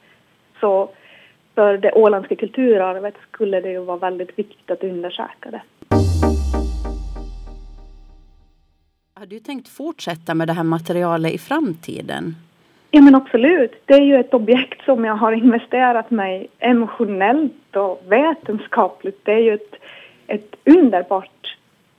så 0.60 0.90
för 1.56 1.78
det 1.78 1.92
åländska 1.92 2.36
kulturarvet 2.36 3.16
skulle 3.32 3.62
det 3.62 3.72
ju 3.72 3.80
vara 3.80 3.98
väldigt 3.98 4.40
viktigt 4.40 4.72
att 4.72 4.84
undersöka 4.84 5.52
det. 5.52 5.62
Har 9.14 9.26
du 9.26 9.40
tänkt 9.40 9.68
fortsätta 9.68 10.36
med 10.36 10.48
det 10.48 10.54
här 10.54 10.64
materialet 10.64 11.34
i 11.34 11.38
framtiden? 11.38 12.36
Ja 12.96 13.02
men 13.02 13.16
absolut. 13.16 13.72
Det 13.86 13.94
är 13.94 14.02
ju 14.02 14.16
ett 14.16 14.34
objekt 14.34 14.86
som 14.86 15.06
jag 15.06 15.16
har 15.16 15.32
investerat 15.32 16.12
mig 16.12 16.48
emotionellt 16.60 17.76
och 17.76 18.02
vetenskapligt. 18.08 19.20
Det 19.24 19.32
är 19.32 19.40
ju 19.40 19.54
ett, 19.54 19.76
ett 20.28 20.56
underbart 20.66 21.58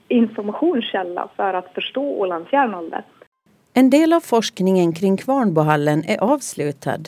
informationskälla 0.08 1.28
för 1.36 1.54
att 1.54 1.74
förstå 1.74 2.02
Ålands 2.02 2.52
järnålder. 2.52 3.02
En 3.74 3.90
del 3.90 4.12
av 4.12 4.20
forskningen 4.20 4.92
kring 4.92 5.16
Kvarnbohallen 5.16 6.04
är 6.08 6.18
avslutad. 6.32 7.02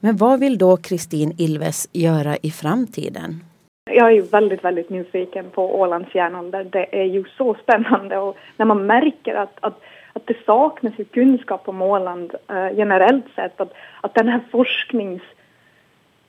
Men 0.00 0.16
vad 0.16 0.40
vill 0.40 0.58
då 0.58 0.76
Kristin 0.76 1.34
Ilves 1.38 1.88
göra 1.92 2.36
i 2.42 2.50
framtiden? 2.50 3.44
Jag 3.90 4.06
är 4.06 4.14
ju 4.14 4.22
väldigt, 4.22 4.64
väldigt 4.64 4.90
nyfiken 4.90 5.44
på 5.50 5.80
Ålands 5.80 6.14
järnålder. 6.14 6.64
Det 6.64 7.00
är 7.00 7.04
ju 7.04 7.24
så 7.38 7.56
spännande 7.62 8.18
och 8.18 8.36
när 8.56 8.66
man 8.66 8.86
märker 8.86 9.34
att, 9.34 9.58
att 9.60 9.80
att 10.16 10.26
det 10.26 10.36
saknas 10.46 10.94
ju 10.96 11.04
kunskap 11.04 11.68
om 11.68 11.82
Åland 11.82 12.34
eh, 12.48 12.78
generellt 12.78 13.24
sett. 13.34 13.60
Att, 13.60 13.72
att 14.00 14.14
den 14.14 14.28
här 14.28 14.40
forsknings 14.50 15.22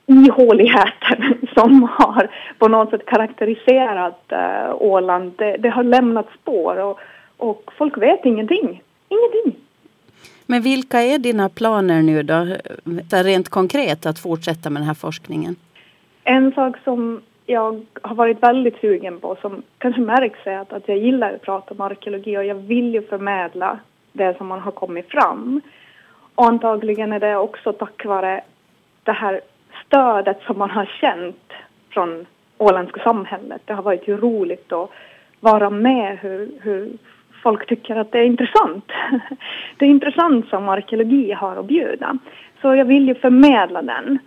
ihåligheten 0.06 1.48
som 1.54 1.82
har 1.82 2.30
på 2.58 2.68
något 2.68 2.90
sätt 2.90 3.06
karaktäriserat 3.06 4.32
uh, 4.32 4.74
Åland, 4.82 5.32
det, 5.36 5.56
det, 5.56 5.68
har 5.68 5.82
lämnat 5.82 6.26
spår 6.42 6.76
och, 6.76 6.98
och 7.36 7.72
folk 7.78 7.98
vet 7.98 8.24
ingenting. 8.24 8.82
Ingenting. 9.08 9.60
Men 10.46 10.62
vilka 10.62 11.00
är 11.00 11.18
dina 11.18 11.48
planer 11.48 12.02
nu 12.02 12.22
då, 12.22 12.46
rent 13.10 13.48
konkret, 13.48 14.06
att 14.06 14.18
fortsätta 14.18 14.70
med 14.70 14.82
den 14.82 14.86
här 14.86 14.94
forskningen? 14.94 15.56
En 16.24 16.52
sak 16.52 16.76
som 16.84 17.20
jag 17.50 17.86
har 18.02 18.14
varit 18.14 18.42
väldigt 18.42 18.80
sugen 18.80 19.20
på 19.20 19.36
som 19.40 19.62
kanske 19.78 20.00
märks 20.00 20.38
är 20.44 20.58
att, 20.58 20.72
att 20.72 20.88
jag 20.88 20.98
gillar 20.98 21.32
att 21.32 21.42
prata 21.42 21.74
om 21.74 21.80
arkeologi 21.80 22.38
och 22.38 22.44
jag 22.44 22.54
vill 22.54 22.94
ju 22.94 23.02
förmedla 23.02 23.78
det 24.12 24.36
som 24.36 24.46
man 24.46 24.60
har 24.60 24.72
kommit 24.72 25.08
fram. 25.08 25.60
Och 26.34 26.46
antagligen 26.46 27.12
är 27.12 27.20
det 27.20 27.36
också 27.36 27.72
tack 27.72 28.04
vare 28.04 28.40
det 29.02 29.12
här 29.12 29.40
stödet 29.86 30.42
som 30.46 30.58
man 30.58 30.70
har 30.70 30.84
känt 31.00 31.52
från 31.90 32.26
åländska 32.58 33.02
samhället. 33.02 33.62
Det 33.64 33.72
har 33.72 33.82
varit 33.82 34.08
ju 34.08 34.16
roligt 34.16 34.72
att 34.72 34.90
vara 35.40 35.70
med 35.70 36.18
hur, 36.18 36.50
hur 36.62 36.92
folk 37.42 37.66
tycker 37.66 37.96
att 37.96 38.12
det 38.12 38.18
är 38.18 38.24
intressant. 38.24 38.84
Det 39.76 39.84
är 39.84 39.90
intressant 39.90 40.48
som 40.48 40.68
arkeologi 40.68 41.32
har 41.32 41.56
att 41.56 41.66
bjuda. 41.66 42.18
Så 42.60 42.74
jag 42.74 42.84
vill 42.84 43.08
ju 43.08 43.14
förmedla 43.14 43.82
den. 43.82 44.18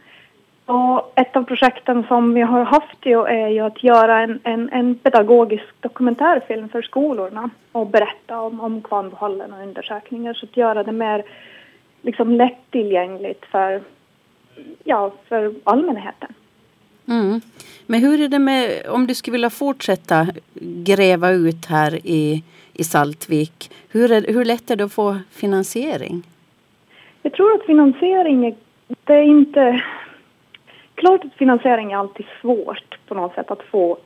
Och 0.72 1.12
ett 1.16 1.36
av 1.36 1.44
projekten 1.44 2.04
som 2.08 2.34
vi 2.34 2.42
har 2.42 2.64
haft 2.64 3.06
är 3.06 3.48
ju 3.48 3.60
att 3.60 3.84
göra 3.84 4.22
en, 4.22 4.40
en, 4.44 4.70
en 4.70 4.96
pedagogisk 4.96 5.64
dokumentärfilm 5.80 6.70
för 6.70 6.82
skolorna 6.82 7.50
och 7.72 7.88
berätta 7.88 8.40
om, 8.40 8.60
om 8.60 8.82
Kvarnbohallen 8.82 9.54
och 9.54 9.64
undersökningar. 9.64 10.34
Så 10.34 10.46
att 10.46 10.58
göra 10.58 10.84
det 10.84 10.92
mer 10.92 11.24
liksom 12.02 12.32
lättillgängligt 12.32 13.46
för, 13.46 13.82
ja, 14.84 15.12
för 15.28 15.54
allmänheten. 15.64 16.34
Mm. 17.08 17.42
Men 17.86 18.00
hur 18.00 18.22
är 18.22 18.28
det 18.28 18.40
med 18.40 18.88
om 18.90 19.08
du 19.08 19.16
skulle 19.16 19.32
vilja 19.32 19.50
fortsätta 19.50 20.28
gräva 20.86 21.32
ut 21.32 21.66
här 21.66 21.96
i, 22.04 22.44
i 22.74 22.84
Saltvik? 22.84 23.72
Hur, 23.90 24.12
är, 24.12 24.34
hur 24.34 24.46
lätt 24.46 24.72
är 24.72 24.76
det 24.76 24.84
att 24.84 24.94
få 24.94 25.18
finansiering? 25.32 26.24
Jag 27.22 27.34
tror 27.34 27.54
att 27.54 27.66
finansiering 27.66 28.56
det 29.04 29.14
är 29.14 29.24
inte 29.24 29.84
klart 31.02 31.26
att 31.26 31.34
finansiering 31.34 31.92
är 31.92 31.98
alltid 31.98 32.26
svårt 32.42 32.98
på 33.08 33.16
något 33.16 33.36
sätt 33.36 33.52
att 33.52 33.64
få 33.64 33.98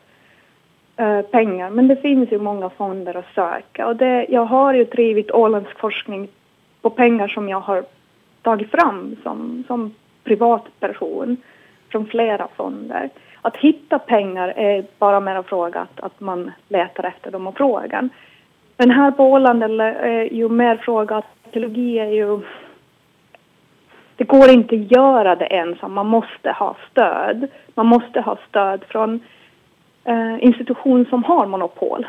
eh, 0.97 1.21
pengar. 1.21 1.69
Men 1.69 1.87
det 1.87 1.95
finns 1.95 2.31
ju 2.31 2.39
många 2.39 2.69
fonder 2.69 3.17
att 3.17 3.33
söka. 3.35 3.87
Och 3.87 3.95
det, 3.95 4.25
jag 4.29 4.45
har 4.45 4.73
ju 4.73 4.83
drivit 4.83 5.31
åländsk 5.31 5.79
forskning 5.79 6.27
på 6.81 6.89
pengar 6.89 7.27
som 7.27 7.49
jag 7.49 7.59
har 7.59 7.83
tagit 8.41 8.71
fram 8.71 9.15
som, 9.23 9.63
som 9.67 9.95
privatperson 10.23 11.37
från 11.89 12.05
flera 12.05 12.47
fonder. 12.55 13.09
Att 13.41 13.57
hitta 13.57 13.99
pengar 13.99 14.53
är 14.55 14.85
bara 14.99 15.19
mer 15.19 15.35
en 15.35 15.43
fråga 15.43 15.79
att, 15.79 15.99
att 15.99 16.19
man 16.19 16.51
letar 16.67 17.03
efter 17.03 17.31
dem 17.31 17.47
och 17.47 17.57
frågan. 17.57 18.09
Men 18.77 18.91
här 18.91 19.11
på 19.11 19.23
Åland 19.23 19.63
är 19.63 20.05
eh, 20.05 20.33
ju 20.33 20.49
mer 20.49 20.77
fråga 20.77 21.15
att 21.15 21.51
teologi 21.51 21.99
är 21.99 22.09
ju 22.09 22.39
det 24.15 24.23
går 24.23 24.49
inte 24.49 24.75
att 24.75 24.91
göra 24.91 25.35
det 25.35 25.45
ensam, 25.45 25.93
man 25.93 26.07
måste 26.07 26.51
ha 26.51 26.75
stöd. 26.91 27.47
Man 27.73 27.85
måste 27.85 28.21
ha 28.21 28.37
stöd 28.49 28.83
från 28.87 29.19
eh, 30.03 30.43
institution 30.43 31.05
som 31.09 31.23
har 31.23 31.45
monopol 31.45 32.07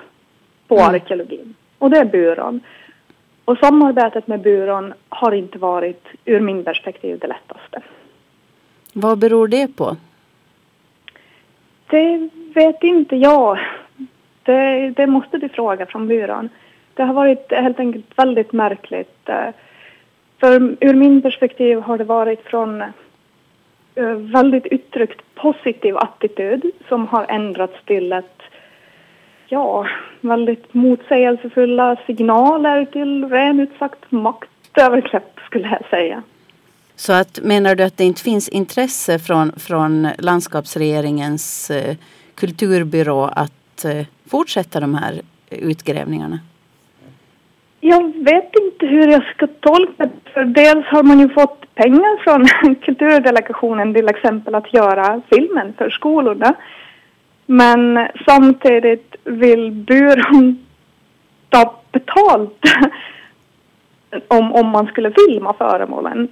på 0.69 0.75
mm. 0.75 0.95
arkeologin. 0.95 1.55
Och 1.79 1.91
det 1.91 1.99
är 1.99 2.05
byrån. 2.05 2.61
Och 3.45 3.59
samarbetet 3.59 4.27
med 4.27 4.41
byrån 4.41 4.95
har 5.09 5.33
inte 5.33 5.59
varit, 5.59 6.07
ur 6.25 6.41
min 6.41 6.65
perspektiv, 6.65 7.19
det 7.19 7.27
lättaste. 7.27 7.83
Vad 8.93 9.19
beror 9.19 9.49
det 9.49 9.77
på? 9.77 9.97
Det 11.87 12.31
vet 12.55 12.83
inte 12.83 13.17
jag. 13.17 13.59
Det, 14.43 14.91
det 14.91 15.07
måste 15.07 15.39
du 15.39 15.49
fråga 15.49 15.87
från 15.87 16.09
byrån. 16.09 16.49
Det 16.95 17.03
har 17.03 17.15
varit 17.15 17.53
helt 17.53 17.81
enkelt 17.81 18.19
väldigt 18.19 18.53
märkligt. 18.53 19.29
Eh, 19.29 19.49
för 20.41 20.77
ur 20.81 20.95
min 20.95 21.23
perspektiv 21.23 21.79
har 21.79 21.99
det 21.99 22.05
varit 22.05 22.41
från 22.41 22.83
uh, 22.83 24.15
väldigt 24.15 24.67
uttryckt 24.67 25.35
positiv 25.35 25.97
attityd 25.97 26.71
som 26.89 27.07
har 27.07 27.27
ändrats 27.29 27.85
till 27.85 28.13
ett, 28.13 28.43
ja, 29.49 29.87
väldigt 30.21 30.75
motsägelsefulla 30.75 31.97
signaler 32.07 32.85
till 32.85 33.25
ren 33.29 33.61
ut 33.61 33.79
sagt 33.79 34.11
maktövergrepp 34.11 35.41
skulle 35.47 35.69
jag 35.69 35.91
säga. 35.91 36.23
Så 36.97 37.13
att, 37.13 37.41
menar 37.43 37.75
du 37.75 37.85
att 37.85 37.97
det 37.97 38.05
inte 38.05 38.23
finns 38.23 38.49
intresse 38.49 39.19
från, 39.19 39.53
från 39.57 40.09
landskapsregeringens 40.19 41.71
eh, 41.71 41.97
kulturbyrå 42.35 43.25
att 43.25 43.85
eh, 43.85 44.07
fortsätta 44.27 44.81
de 44.81 44.95
här 44.95 45.21
utgrävningarna? 45.51 46.41
Jag 47.89 48.13
vet 48.25 48.51
inte 48.63 48.87
hur 48.87 49.09
jag 49.09 49.25
ska 49.35 49.47
tolka 49.47 49.93
det. 50.07 50.31
För 50.33 50.45
dels 50.45 50.87
har 50.87 51.03
man 51.03 51.21
ju 51.21 51.29
fått 51.29 51.75
pengar 51.75 52.23
från 52.25 52.47
kulturdelegationen 52.85 53.95
till 53.95 54.09
exempel 54.09 54.55
att 54.55 54.75
göra 54.75 55.21
filmen 55.33 55.73
för 55.79 55.91
skolorna. 55.91 56.55
Men 57.47 58.09
samtidigt 58.27 59.17
vill 59.25 59.71
byrån 59.71 60.67
ta 61.49 61.75
betalt 61.93 62.59
om, 64.29 64.53
om 64.53 64.69
man 64.69 64.87
skulle 64.87 65.13
filma 65.13 65.53
föremålen. 65.53 66.29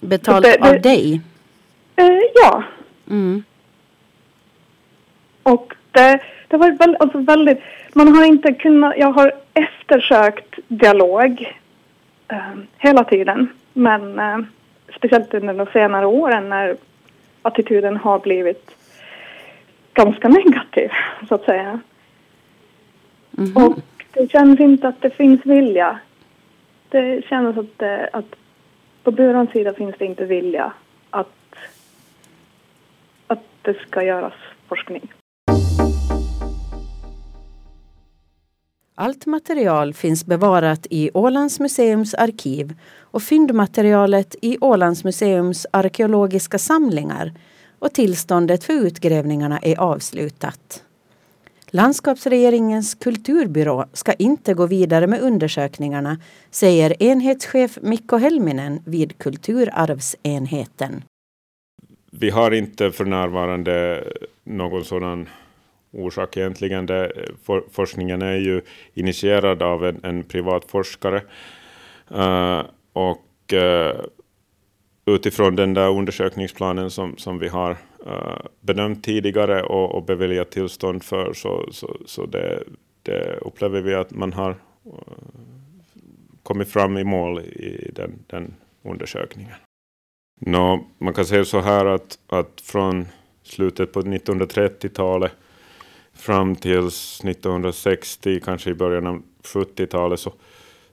Betalt 0.00 0.42
Det- 0.44 0.68
av 0.70 0.80
dig? 0.80 1.20
Eh, 1.96 2.18
ja, 2.34 2.62
Mm. 3.10 3.42
och 5.42 5.74
det, 5.92 6.20
det 6.48 6.56
var 6.56 6.70
väldigt, 6.70 7.00
alltså 7.00 7.18
väldigt, 7.18 7.58
man 7.94 8.08
har 8.08 8.24
inte 8.24 8.52
kunnat, 8.52 8.94
jag 8.96 9.12
har 9.12 9.32
eftersökt 9.54 10.58
dialog 10.68 11.54
eh, 12.28 12.54
hela 12.78 13.04
tiden. 13.04 13.48
Men 13.72 14.18
eh, 14.18 14.38
speciellt 14.96 15.34
under 15.34 15.54
de 15.54 15.66
senare 15.72 16.06
åren 16.06 16.48
när 16.48 16.76
attityden 17.42 17.96
har 17.96 18.18
blivit 18.18 18.70
ganska 19.94 20.28
negativ, 20.28 20.90
så 21.28 21.34
att 21.34 21.44
säga. 21.44 21.80
Mhm. 23.30 23.56
Och 23.56 23.78
det 24.12 24.30
känns 24.30 24.60
inte 24.60 24.88
att 24.88 25.02
det 25.02 25.10
finns 25.10 25.46
vilja. 25.46 25.98
Det 26.88 27.24
känns 27.24 27.58
att, 27.58 27.78
det, 27.78 28.10
att 28.12 28.34
på 29.02 29.10
byråns 29.10 29.50
sida 29.50 29.74
finns 29.74 29.94
det 29.98 30.04
inte 30.04 30.24
vilja 30.24 30.72
att, 31.10 31.54
att 33.26 33.44
det 33.62 33.74
ska 33.74 34.02
göras 34.02 34.34
forskning. 34.68 35.12
Allt 39.00 39.26
material 39.26 39.94
finns 39.94 40.26
bevarat 40.26 40.86
i 40.90 41.10
Ålands 41.14 41.60
museums 41.60 42.14
arkiv 42.14 42.74
och 43.00 43.22
fyndmaterialet 43.22 44.36
i 44.42 44.58
Ålands 44.60 45.04
museums 45.04 45.66
arkeologiska 45.70 46.58
samlingar 46.58 47.32
och 47.78 47.92
tillståndet 47.92 48.64
för 48.64 48.72
utgrävningarna 48.72 49.58
är 49.58 49.80
avslutat. 49.80 50.82
Landskapsregeringens 51.66 52.94
kulturbyrå 52.94 53.84
ska 53.92 54.12
inte 54.12 54.54
gå 54.54 54.66
vidare 54.66 55.06
med 55.06 55.20
undersökningarna, 55.20 56.18
säger 56.50 57.02
enhetschef 57.02 57.78
Mikko 57.82 58.16
Helminen 58.16 58.82
vid 58.84 59.18
Kulturarvsenheten. 59.18 61.04
Vi 62.10 62.30
har 62.30 62.50
inte 62.50 62.92
för 62.92 63.04
närvarande 63.04 64.04
någon 64.44 64.84
sådan 64.84 65.28
orsak 65.92 66.36
egentligen. 66.36 66.86
Det, 66.86 67.12
for, 67.42 67.64
forskningen 67.70 68.22
är 68.22 68.36
ju 68.36 68.62
initierad 68.94 69.62
av 69.62 69.84
en, 69.84 70.00
en 70.04 70.24
privat 70.24 70.64
forskare. 70.64 71.22
Uh, 72.14 72.62
och 72.92 73.52
uh, 73.52 74.00
utifrån 75.06 75.56
den 75.56 75.74
där 75.74 75.88
undersökningsplanen 75.88 76.90
som, 76.90 77.16
som 77.16 77.38
vi 77.38 77.48
har 77.48 77.70
uh, 78.06 78.38
bedömt 78.60 79.04
tidigare 79.04 79.62
och, 79.62 79.94
och 79.94 80.04
beviljat 80.04 80.50
tillstånd 80.50 81.04
för 81.04 81.32
så, 81.32 81.68
så, 81.72 81.96
så 82.06 82.26
det, 82.26 82.62
det 83.02 83.38
upplever 83.40 83.80
vi 83.80 83.94
att 83.94 84.10
man 84.10 84.32
har 84.32 84.56
kommit 86.42 86.68
fram 86.68 86.98
i 86.98 87.04
mål 87.04 87.40
i 87.40 87.90
den, 87.94 88.18
den 88.26 88.54
undersökningen. 88.82 89.54
Nå, 90.40 90.84
man 90.98 91.14
kan 91.14 91.24
säga 91.24 91.44
så 91.44 91.60
här 91.60 91.86
att, 91.86 92.18
att 92.26 92.60
från 92.60 93.06
slutet 93.42 93.92
på 93.92 94.02
1930-talet 94.02 95.32
fram 96.20 96.56
till 96.56 96.78
1960, 96.78 98.40
kanske 98.44 98.70
i 98.70 98.74
början 98.74 99.06
av 99.06 99.22
70-talet, 99.42 100.20
så, 100.20 100.32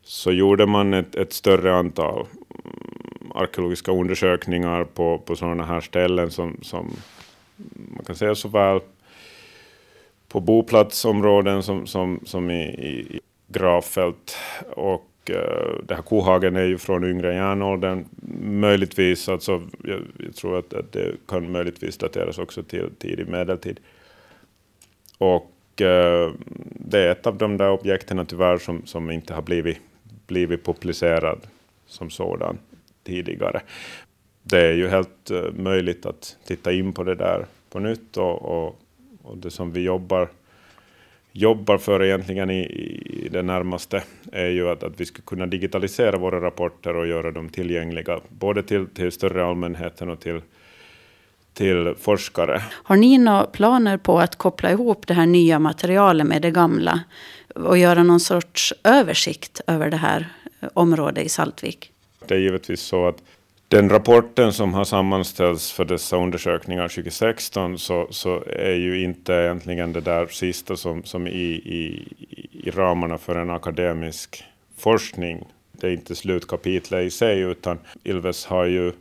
så 0.03 0.31
gjorde 0.31 0.65
man 0.65 0.93
ett, 0.93 1.15
ett 1.15 1.33
större 1.33 1.75
antal 1.75 2.19
mm, 2.19 3.31
arkeologiska 3.35 3.91
undersökningar 3.91 4.83
på, 4.83 5.17
på 5.17 5.35
sådana 5.35 5.65
här 5.65 5.81
ställen 5.81 6.31
som, 6.31 6.57
som 6.61 6.91
man 7.73 8.05
kan 8.05 8.15
säga 8.15 8.35
såväl 8.35 8.79
på 10.27 10.39
boplatsområden 10.39 11.63
som, 11.63 11.87
som, 11.87 12.19
som 12.25 12.49
i, 12.49 12.63
i, 12.63 13.19
gravfält. 13.47 14.37
Och 14.75 15.11
eh, 15.25 15.83
det 15.83 15.95
här 15.95 16.01
kohagen 16.01 16.55
är 16.55 16.63
ju 16.63 16.77
från 16.77 17.03
yngre 17.03 17.33
järnåldern. 17.33 18.05
Möjligtvis, 18.41 19.29
alltså, 19.29 19.61
jag, 19.83 19.99
jag 20.17 20.35
tror 20.35 20.59
att, 20.59 20.73
att 20.73 20.91
det 20.91 21.15
kan 21.27 21.51
möjligtvis 21.51 21.97
dateras 21.97 22.37
också 22.37 22.63
till 22.63 22.89
tidig 22.99 23.27
medeltid. 23.27 23.79
Och 25.17 25.82
eh, 25.82 26.32
det 26.69 26.99
är 26.99 27.12
ett 27.12 27.27
av 27.27 27.38
de 27.38 27.58
där 27.58 27.71
objekten 27.71 28.25
tyvärr 28.25 28.58
som, 28.58 28.86
som 28.86 29.12
inte 29.12 29.34
har 29.34 29.41
blivit, 29.41 29.77
blivit 30.27 30.65
publicerad 30.65 31.39
som 31.86 32.10
sådan 32.10 32.58
tidigare. 33.03 33.62
Det 34.43 34.62
är 34.62 34.73
ju 34.73 34.88
helt 34.88 35.32
eh, 35.32 35.51
möjligt 35.53 36.06
att 36.06 36.38
titta 36.45 36.71
in 36.71 36.93
på 36.93 37.03
det 37.03 37.15
där 37.15 37.45
på 37.69 37.80
nytt 37.80 38.17
och, 38.17 38.41
och, 38.41 38.80
och 39.23 39.38
det 39.38 39.51
som 39.51 39.71
vi 39.71 39.82
jobbar 39.82 40.30
jobbar 41.38 41.77
för 41.77 42.03
egentligen 42.03 42.49
i, 42.49 42.62
i 43.25 43.30
det 43.32 43.41
närmaste 43.41 44.03
är 44.32 44.47
ju 44.47 44.69
att, 44.69 44.84
att 44.84 44.99
vi 44.99 45.06
ska 45.06 45.21
kunna 45.21 45.45
digitalisera 45.45 46.17
våra 46.17 46.41
rapporter 46.41 46.95
och 46.95 47.08
göra 47.08 47.32
dem 47.32 47.49
tillgängliga 47.49 48.19
både 48.30 48.63
till, 48.63 48.88
till 48.88 49.12
större 49.12 49.45
allmänheten 49.45 50.10
och 50.10 50.19
till, 50.19 50.41
till 51.58 51.96
forskare. 52.00 52.62
Har 52.72 52.96
ni 52.96 53.17
några 53.17 53.43
planer 53.43 53.98
på 53.98 54.20
att 54.20 54.36
koppla 54.36 54.72
ihop 54.72 55.08
det 55.08 55.13
här 55.13 55.26
nya 55.26 55.60
materialet 55.60 56.28
med 56.28 56.41
det 56.41 56.52
gamla 56.52 57.00
och 57.56 57.78
göra 57.78 58.04
någon 58.04 58.20
sorts 58.20 58.74
översikt 58.84 59.62
över 59.67 59.89
det 59.89 59.98
här 59.98 60.28
området 60.74 61.26
i 61.26 61.30
Saltvik? 61.30 61.91
Det 62.28 62.36
är 62.36 62.39
givetvis 62.39 62.82
så 62.82 63.08
att 63.08 63.17
den 63.67 63.89
rapporten 63.89 64.54
som 64.54 64.74
har 64.74 64.84
sammanställts 64.84 65.72
för 65.72 65.86
dessa 65.86 66.17
undersökningar 66.17 66.88
2016 66.88 67.78
så, 67.78 68.08
så 68.10 68.43
är 68.48 68.76
ju 68.76 69.04
inte 69.04 69.34
egentligen 69.34 69.93
det 69.93 70.02
där 70.02 70.28
sista 70.28 70.76
som, 70.76 71.04
som 71.04 71.28
i, 71.28 71.32
i, 71.32 72.08
i 72.52 72.72
ramarna 72.72 73.17
för 73.17 73.36
en 73.36 73.50
akademisk 73.50 74.43
forskning. 74.78 75.46
Det 75.72 75.88
är 75.88 75.91
inte 75.91 76.15
slutkapitlet 76.15 77.06
i 77.06 77.10
sig 77.10 77.39
utan 77.39 77.80
Ilves 78.04 78.46
har 78.46 78.65
ju 78.65 78.91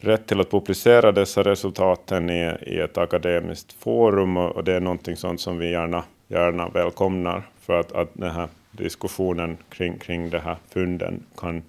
rätt 0.00 0.26
till 0.26 0.40
att 0.40 0.50
publicera 0.50 1.12
dessa 1.12 1.42
resultaten 1.42 2.30
i, 2.30 2.56
i 2.66 2.78
ett 2.78 2.98
akademiskt 2.98 3.72
forum 3.72 4.36
och, 4.36 4.56
och 4.56 4.64
det 4.64 4.72
är 4.72 4.80
någonting 4.80 5.16
sånt 5.16 5.40
som 5.40 5.58
vi 5.58 5.70
gärna, 5.70 6.04
gärna 6.28 6.68
välkomnar 6.68 7.42
för 7.60 7.80
att, 7.80 7.92
att 7.92 8.08
den 8.12 8.30
här 8.30 8.48
diskussionen 8.70 9.56
kring, 9.68 9.98
kring 9.98 10.30
det 10.30 10.40
här 10.40 10.56
fynden 10.68 11.22
kan 11.36 11.62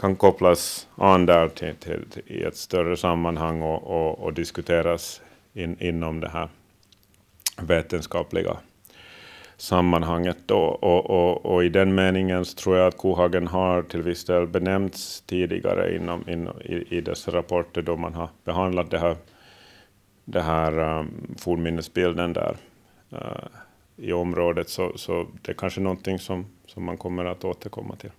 kan 0.00 0.16
kopplas 0.16 0.88
an 0.94 1.26
där 1.26 1.48
till, 1.48 1.74
till, 1.74 2.04
till, 2.10 2.22
i 2.26 2.42
ett 2.42 2.56
större 2.56 2.96
sammanhang 2.96 3.62
och, 3.62 3.82
och, 3.82 4.18
och 4.18 4.32
diskuteras 4.32 5.20
in, 5.54 5.76
inom 5.80 6.20
det 6.20 6.28
här 6.28 6.48
vetenskapliga 7.56 8.56
sammanhanget. 9.60 10.38
Då. 10.46 10.58
Och, 10.58 11.10
och, 11.10 11.46
och 11.46 11.64
i 11.64 11.68
den 11.68 11.94
meningen 11.94 12.44
så 12.44 12.56
tror 12.56 12.76
jag 12.76 12.86
att 12.86 12.96
kohagen 12.96 13.46
har 13.46 13.82
till 13.82 14.02
viss 14.02 14.24
del 14.24 14.46
benämnts 14.46 15.20
tidigare 15.20 15.96
inom, 15.96 16.28
in, 16.28 16.48
i, 16.64 16.96
i 16.96 17.00
dessa 17.00 17.30
rapporter 17.30 17.82
då 17.82 17.96
man 17.96 18.14
har 18.14 18.28
behandlat 18.44 18.90
det 18.90 18.98
här, 18.98 19.16
det 20.24 20.40
här 20.40 20.98
um, 20.98 21.34
fornminnesbilden 21.38 22.32
där 22.32 22.56
uh, 23.12 23.46
i 23.96 24.12
området. 24.12 24.68
Så, 24.68 24.92
så 24.98 25.26
det 25.42 25.52
är 25.52 25.56
kanske 25.56 25.80
någonting 25.80 26.18
som, 26.18 26.46
som 26.66 26.84
man 26.84 26.96
kommer 26.96 27.24
att 27.24 27.44
återkomma 27.44 27.96
till. 27.96 28.10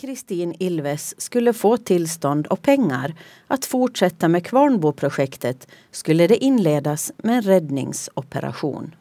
Kristin 0.00 0.54
Ilves 0.58 1.20
skulle 1.20 1.52
få 1.52 1.76
tillstånd 1.76 2.46
och 2.46 2.62
pengar 2.62 3.08
att 3.48 3.64
fortsätta 3.64 4.28
med 4.28 4.46
Kvarnboprojektet 4.46 5.58
skulle 5.90 6.26
det 6.26 6.44
inledas 6.44 7.12
med 7.24 7.34
en 7.34 7.42
räddningsoperation. 7.42 8.94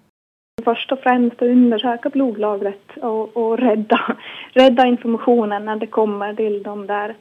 Först 0.63 0.91
och 0.91 0.99
främst 0.99 1.35
att 1.35 1.47
undersöka 1.47 2.09
blodlagret 2.09 2.97
och, 3.01 3.37
och 3.37 3.57
rädda, 3.57 4.17
rädda 4.53 4.87
informationen 4.87 5.65
när 5.65 5.75
det 5.75 5.87
kommer 5.87 6.33
till 6.33 6.63
de 6.63 6.87
där 6.87 7.15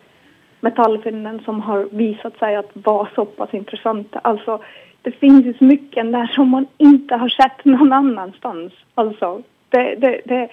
metallfynden 0.61 1.41
som 1.45 1.61
har 1.61 1.89
visat 1.91 2.39
sig 2.39 2.57
att 2.57 2.71
vara 2.73 3.09
så 3.15 3.25
pass 3.25 3.55
intressanta. 3.55 4.19
Alltså, 4.19 4.63
det 5.03 5.11
finns 5.11 5.47
ju 5.47 5.55
så 5.55 5.65
mycket 5.65 6.13
där 6.13 6.27
som 6.27 6.49
man 6.49 6.67
inte 6.79 7.15
har 7.15 7.29
sett 7.29 7.65
någon 7.65 7.93
annanstans. 7.93 8.73
Alltså, 8.95 9.43
det, 9.69 9.95
det, 9.95 10.21
det, 10.25 10.49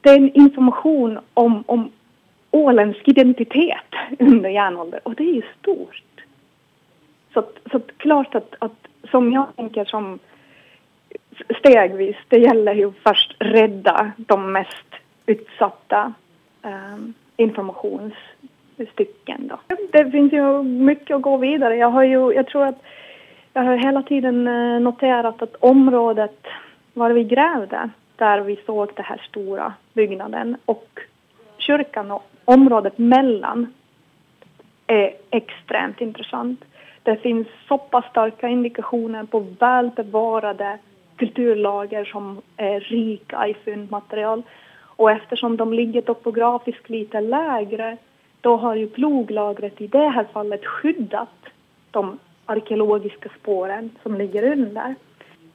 det 0.00 0.10
är 0.10 0.16
en 0.16 0.34
information 0.34 1.18
om, 1.34 1.64
om 1.66 1.90
åländsk 2.54 3.08
identitet 3.08 3.94
under 4.18 4.50
järnåldern 4.50 5.00
och 5.02 5.14
det 5.14 5.22
är 5.22 5.34
ju 5.34 5.42
stort. 5.60 6.02
Så, 7.32 7.38
att- 7.40 7.58
så 7.70 7.76
att 7.76 7.98
klart 7.98 8.34
att, 8.34 8.54
att 8.58 8.86
som 9.10 9.32
jag 9.32 9.46
tänker 9.56 9.84
som 9.84 10.18
stegvis, 11.58 12.16
det 12.28 12.38
gäller 12.38 12.74
ju 12.74 12.92
först 13.02 13.36
rädda 13.38 14.12
de 14.16 14.52
mest 14.52 14.86
utsatta 15.26 16.12
eh, 16.62 16.96
informationsstycken. 17.36 19.48
Då. 19.48 19.58
Det 19.92 20.10
finns 20.10 20.32
ju 20.32 20.62
mycket 20.62 21.16
att 21.16 21.22
gå 21.22 21.36
vidare. 21.36 21.76
Jag 21.76 21.90
har 21.90 22.04
ju, 22.04 22.32
jag 22.32 22.46
tror 22.46 22.64
att 22.66 22.82
jag 23.52 23.62
har 23.62 23.76
hela 23.76 24.02
tiden 24.02 24.48
eh, 24.48 24.80
noterat 24.80 25.42
att 25.42 25.56
området 25.60 26.46
var 26.92 27.10
vi 27.10 27.24
grävde, 27.24 27.90
där 28.16 28.40
vi 28.40 28.56
såg 28.66 28.90
den 28.94 29.04
här 29.04 29.22
stora 29.28 29.72
byggnaden 29.92 30.56
och 30.64 31.00
kyrkan 31.58 32.10
och 32.10 32.30
området 32.44 32.98
mellan 32.98 33.74
är 34.86 35.14
extremt 35.30 36.00
intressant. 36.00 36.64
Det 37.02 37.16
finns 37.16 37.46
så 37.68 37.78
pass 37.78 38.04
starka 38.10 38.48
indikationer 38.48 39.24
på 39.24 39.46
väl 39.60 39.90
bevarade 39.96 40.78
kulturlager 41.16 42.04
som 42.04 42.40
är 42.56 42.80
rika 42.80 43.48
i 43.48 43.54
fyndmaterial. 43.54 44.42
Och 44.96 45.10
eftersom 45.10 45.56
de 45.56 45.72
ligger 45.72 46.00
topografiskt 46.00 46.88
lite 46.88 47.20
lägre 47.20 47.96
då 48.40 48.56
har 48.56 48.74
ju 48.74 48.86
ploglagret 48.86 49.80
i 49.80 49.86
det 49.86 50.08
här 50.08 50.26
fallet 50.32 50.64
skyddat 50.64 51.28
de 51.90 52.18
arkeologiska 52.46 53.28
spåren 53.40 53.90
som 54.02 54.14
ligger 54.14 54.52
under. 54.52 54.94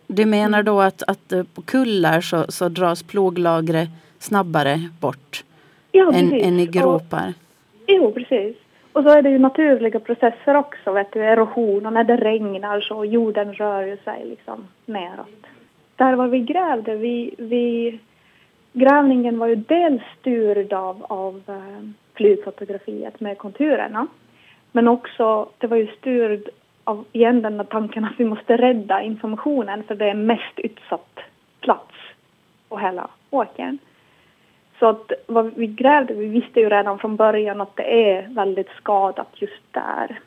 Du 0.08 0.26
menar 0.26 0.64
då 0.64 0.82
att, 0.82 1.04
att 1.08 1.34
på 1.54 1.62
kullar 1.62 2.22
så, 2.22 2.46
så 2.50 2.70
dras 2.70 3.04
ploglagret 3.04 3.90
snabbare 4.20 4.90
bort 5.00 5.44
ja, 5.92 6.14
än, 6.14 6.34
än, 6.34 6.60
i 6.60 6.66
gropar? 6.66 7.28
Och, 7.28 7.84
jo, 7.88 8.12
precis. 8.12 8.56
Och 8.94 9.04
så 9.04 9.10
är 9.10 9.22
det 9.22 9.30
ju 9.30 9.40
naturliga 9.40 10.00
processer 10.00 10.56
också, 10.56 10.92
vet 10.92 11.12
du, 11.12 11.24
erosion 11.24 11.86
och 11.86 11.94
när 11.94 12.04
det 12.04 12.18
regnar 12.18 12.82
så 12.82 13.06
jorden 13.06 13.54
rör 13.54 13.82
ju 13.82 13.98
sig 13.98 14.26
liksom 14.26 14.68
neråt. 14.86 15.48
Där 15.96 16.16
var 16.16 16.28
vi 16.28 16.40
grävde, 16.40 16.96
vi, 16.96 17.36
vi, 17.38 18.00
grävningen 18.74 19.40
var 19.40 19.48
ju 19.48 19.56
dels 19.56 20.02
styrd 20.20 20.74
av, 20.74 21.06
av 21.10 21.42
eh, 21.48 21.90
flygfotografiet 22.14 23.20
med 23.20 23.38
konturerna. 23.38 24.08
Men 24.72 24.88
också, 24.88 25.50
det 25.58 25.68
var 25.68 25.78
ju 25.78 25.88
styrd 25.88 26.50
av 26.84 27.06
igen 27.12 27.42
den 27.42 27.66
tanken 27.66 28.06
att 28.06 28.20
vi 28.20 28.26
måste 28.26 28.58
rädda 28.58 29.02
informationen 29.02 29.84
för 29.84 29.96
det 29.96 30.10
är 30.10 30.14
mest 30.14 30.60
utsatt 30.60 31.20
plats 31.60 31.94
på 32.70 32.78
hela 32.78 33.10
åkern. 33.30 33.78
Så 34.80 34.86
att 34.90 35.12
vad 35.28 35.54
vi 35.56 35.68
grävde, 35.68 36.14
vi 36.14 36.26
visste 36.26 36.60
ju 36.60 36.70
redan 36.70 37.00
från 37.00 37.16
början 37.16 37.62
att 37.62 37.76
det 37.76 38.12
är 38.12 38.28
väldigt 38.28 38.70
skadat 38.70 39.28
just 39.34 39.64
där. 39.72 40.20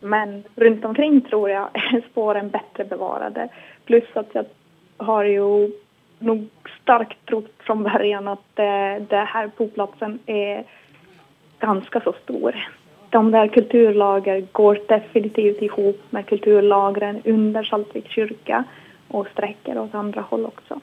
Men 0.00 0.44
runt 0.54 0.84
omkring 0.84 1.20
tror 1.20 1.50
jag 1.50 1.68
är 1.74 2.02
spåren 2.10 2.50
bättre 2.50 2.84
bevarade. 2.84 3.48
Plus 3.84 4.04
att 4.14 4.28
jag 4.32 4.44
har 4.96 5.24
ju 5.24 5.70
nog 6.18 6.48
starkt 6.82 7.26
trott 7.26 7.52
från 7.58 7.82
början 7.82 8.28
att 8.28 8.44
det, 8.54 9.06
det 9.08 9.16
här 9.16 9.50
boplatsen 9.56 10.18
är 10.26 10.64
ganska 11.58 12.00
så 12.00 12.12
stor. 12.22 12.68
De 13.10 13.30
där 13.30 13.48
kulturlager 13.48 14.46
går 14.52 14.78
definitivt 14.88 15.62
ihop 15.62 16.00
med 16.10 16.26
kulturlagren 16.26 17.22
under 17.24 17.62
Saltviks 17.62 18.10
kyrka 18.10 18.64
och 19.08 19.26
sträcker 19.26 19.78
åt 19.78 19.94
andra 19.94 20.20
håll 20.20 20.44
också. 20.44 20.80